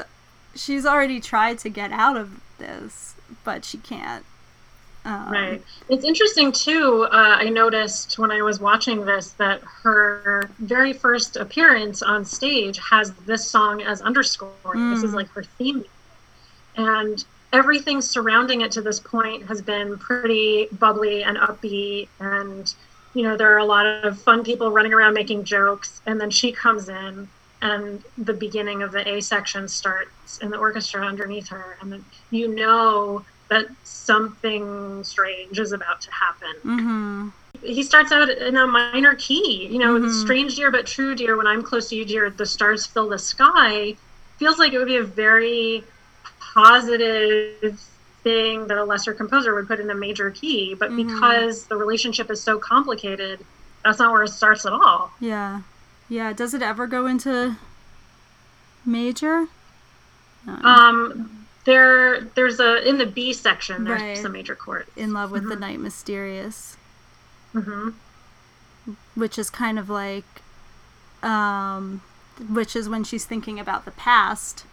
[0.54, 4.24] she's already tried to get out of this, but she can't.
[5.04, 5.62] Um, Right.
[5.88, 7.06] It's interesting too.
[7.10, 12.78] Uh, I noticed when I was watching this that her very first appearance on stage
[12.90, 14.52] has this song as underscore.
[14.74, 15.84] This is like her theme,
[16.76, 22.08] and everything surrounding it to this point has been pretty bubbly and upbeat.
[22.20, 22.72] And
[23.14, 26.30] you know, there are a lot of fun people running around making jokes, and then
[26.30, 27.28] she comes in.
[27.62, 32.04] And the beginning of the A section starts, and the orchestra underneath her, and then
[32.30, 36.54] you know that something strange is about to happen.
[36.64, 37.28] Mm-hmm.
[37.62, 41.46] He starts out in a minor key, you know, strange dear but true dear, when
[41.46, 43.96] I'm close to you, dear, the stars fill the sky.
[44.38, 45.84] Feels like it would be a very
[46.38, 47.78] positive
[48.22, 52.30] thing that a lesser composer would put in a major key, but because the relationship
[52.30, 53.40] is so complicated,
[53.84, 55.10] that's not where it starts at all.
[55.20, 55.62] Yeah.
[56.08, 56.32] Yeah.
[56.32, 57.56] Does it ever go into
[58.86, 59.48] major?
[60.46, 61.39] Um,
[61.70, 63.84] there, there's a in the B section.
[63.84, 64.18] There's Right.
[64.18, 64.86] some major chord.
[64.96, 66.76] In Love with the Night Mysterious,
[67.52, 67.90] hmm
[69.14, 70.24] which is kind of like,
[71.22, 72.00] um,
[72.48, 74.64] which is when she's thinking about the past.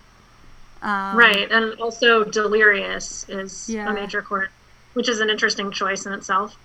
[0.81, 3.89] Um, Right, and also delirious is Yeah.
[3.89, 4.49] a major chord,
[4.93, 6.55] which is an interesting choice in itself.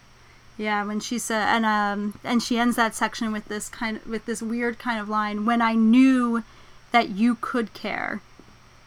[0.57, 4.07] Yeah, when she said, and um, and she ends that section with this kind of
[4.07, 5.45] with this weird kind of line.
[5.45, 6.45] When I knew
[6.93, 8.21] that you could care,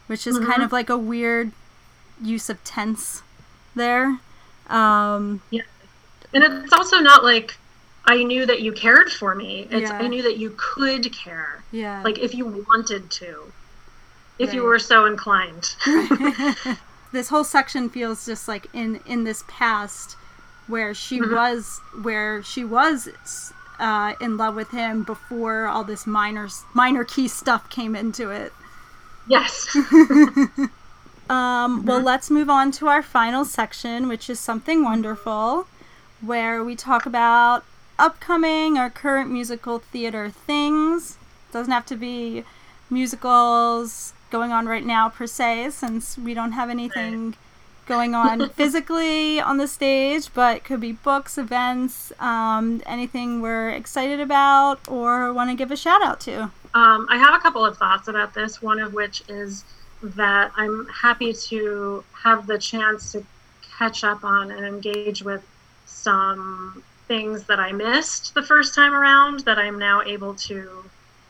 [0.08, 1.52] which is kind of like a weird
[2.22, 3.22] use of tense
[3.76, 4.20] there.
[4.68, 5.42] Um,
[6.34, 7.58] And it's also not like
[8.06, 9.68] I knew that you cared for me.
[9.72, 9.98] It's Yeah.
[9.98, 11.64] I knew that you could care.
[11.72, 13.52] yeah, Like if you wanted to.
[14.38, 15.76] If you were so inclined.
[17.14, 20.18] this whole section feels just like in in this past
[20.68, 26.50] where she was where she was uh, in love with him before all this minor
[26.74, 28.52] minor key stuff came into it.
[29.28, 29.76] Yes.
[31.30, 35.68] Um, Well, let's move on to our final section, which is something wonderful,
[36.22, 37.64] where we talk about
[37.98, 41.18] upcoming or current musical theater things.
[41.52, 42.44] Doesn't have to be
[42.90, 47.36] musicals going on right now per se, since we don't have anything
[47.88, 53.70] going on physically on the stage, but it could be books, events, um, anything we're
[53.70, 56.52] excited about or want to give a shout out to.
[56.76, 58.62] Um, I have a couple of thoughts about this.
[58.62, 59.64] One of which is
[60.04, 63.26] that I'm happy to have the chance to
[63.78, 65.44] catch up on and engage with
[65.86, 70.84] some things that I missed the first time around that I'm now able to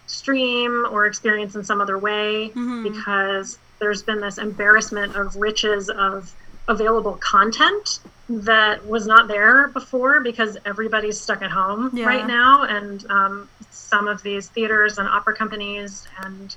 [0.08, 2.52] stream or experience in some other way
[2.84, 6.34] because there's been this embarrassment of riches of
[6.68, 12.06] available content that was not there before because everybody's stuck at home Yeah.
[12.06, 16.56] right now and um, some of these theaters and opera companies and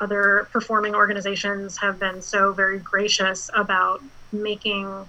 [0.00, 4.00] other performing organizations have been so very gracious about
[4.32, 5.04] making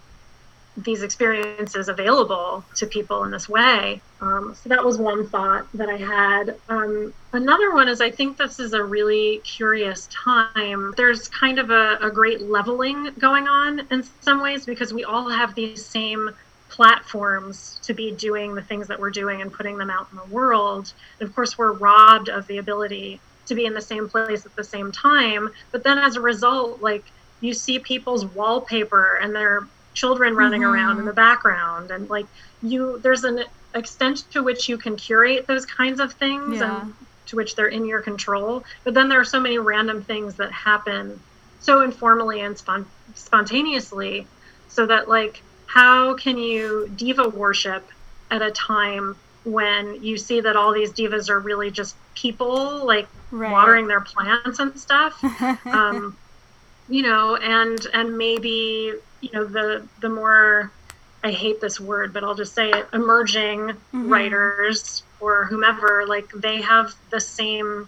[0.78, 4.01] these experiences available to people in this way.
[4.22, 6.55] Um, so that was one thought that I had.
[6.69, 10.93] Um, another one is I think this is a really curious time.
[10.95, 15.30] There's kind of a, a great leveling going on in some ways because we all
[15.30, 16.30] have these same
[16.69, 20.34] platforms to be doing the things that we're doing and putting them out in the
[20.34, 20.93] world.
[21.19, 24.55] And of course, we're robbed of the ability to be in the same place at
[24.55, 25.49] the same time.
[25.72, 27.03] But then as a result, like
[27.41, 32.27] you see people's wallpaper and their children running around in the background and like
[32.61, 36.81] you there's an extent to which you can curate those kinds of things Yeah.
[36.81, 36.93] and
[37.27, 40.51] to which they're in your control but then there are so many random things that
[40.51, 41.23] happen
[41.59, 44.29] so informally and spon- spontaneously
[44.67, 47.89] so that like how can you diva worship
[48.29, 53.09] at a time when you see that all these divas are really just people like
[53.33, 53.49] Right.
[53.49, 55.13] watering their plants and stuff
[55.71, 56.17] um,
[56.87, 60.72] you know and and maybe you know the the more
[61.24, 66.61] i hate this word but i'll just say it emerging writers or whomever like they
[66.61, 67.88] have the same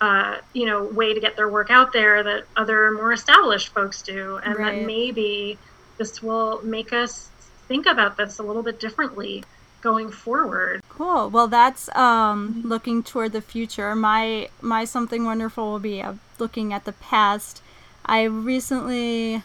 [0.00, 4.00] uh, you know way to get their work out there that other more established folks
[4.02, 4.78] do and Right.
[4.80, 5.58] that maybe
[5.98, 7.28] this will make us
[7.68, 9.44] think about this a little bit differently
[9.82, 11.30] going forward Cool.
[11.30, 13.94] Well, that's um, looking toward the future.
[13.94, 17.62] My my something wonderful will be uh, looking at the past.
[18.04, 19.42] I recently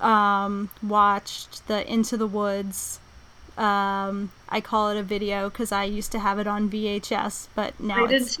[0.00, 3.00] um, watched the Into the Woods.
[3.56, 7.78] Um, I call it a video because I used to have it on VHS, but
[7.80, 8.38] now i did it's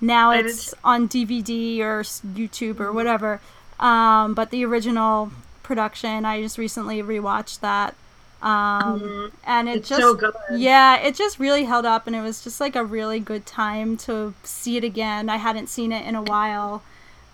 [0.00, 3.40] now I it's on DVD or YouTube or whatever.
[3.78, 5.30] Um, but the original
[5.62, 7.94] production, I just recently rewatched that.
[8.42, 10.34] Um, and it It's just so good.
[10.52, 13.96] yeah, it just really held up, and it was just like a really good time
[13.98, 15.28] to see it again.
[15.28, 16.82] I hadn't seen it in a while.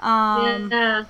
[0.01, 1.05] Um, yeah.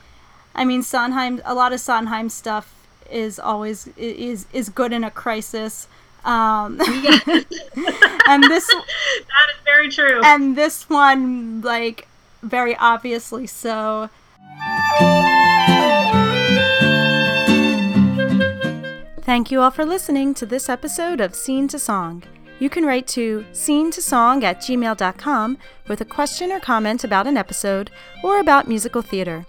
[0.54, 1.40] I mean, Sondheim.
[1.44, 2.72] A lot of Sondheim stuff
[3.10, 5.88] is always is is good in a crisis.
[6.24, 6.80] Um,
[8.28, 10.20] and this That is very true.
[10.24, 12.08] and this one, like,
[12.42, 14.08] very obviously so.
[19.22, 22.22] Thank you all for listening to this episode of Scene to Song.
[22.58, 27.26] You can write to scene to song at gmail.com with a question or comment about
[27.26, 27.90] an episode
[28.22, 29.44] or about musical theater,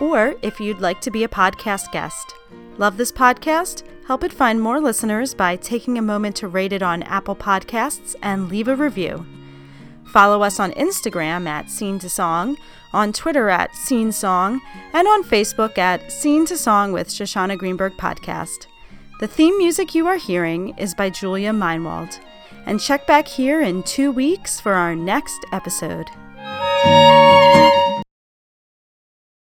[0.00, 2.34] or if you'd like to be a podcast guest.
[2.78, 3.82] Love this podcast?
[4.06, 8.14] Help it find more listeners by taking a moment to rate it on Apple Podcasts
[8.22, 9.26] and leave a review.
[10.06, 12.56] Follow us on Instagram at Scene to Song,
[12.92, 14.60] on Twitter at Scene Song,
[14.92, 18.66] and on Facebook at Scene to Song with Shoshana Greenberg Podcast.
[19.18, 22.18] The theme music you are hearing is by Julia Meinwald.
[22.66, 26.08] And check back here in two weeks for our next episode.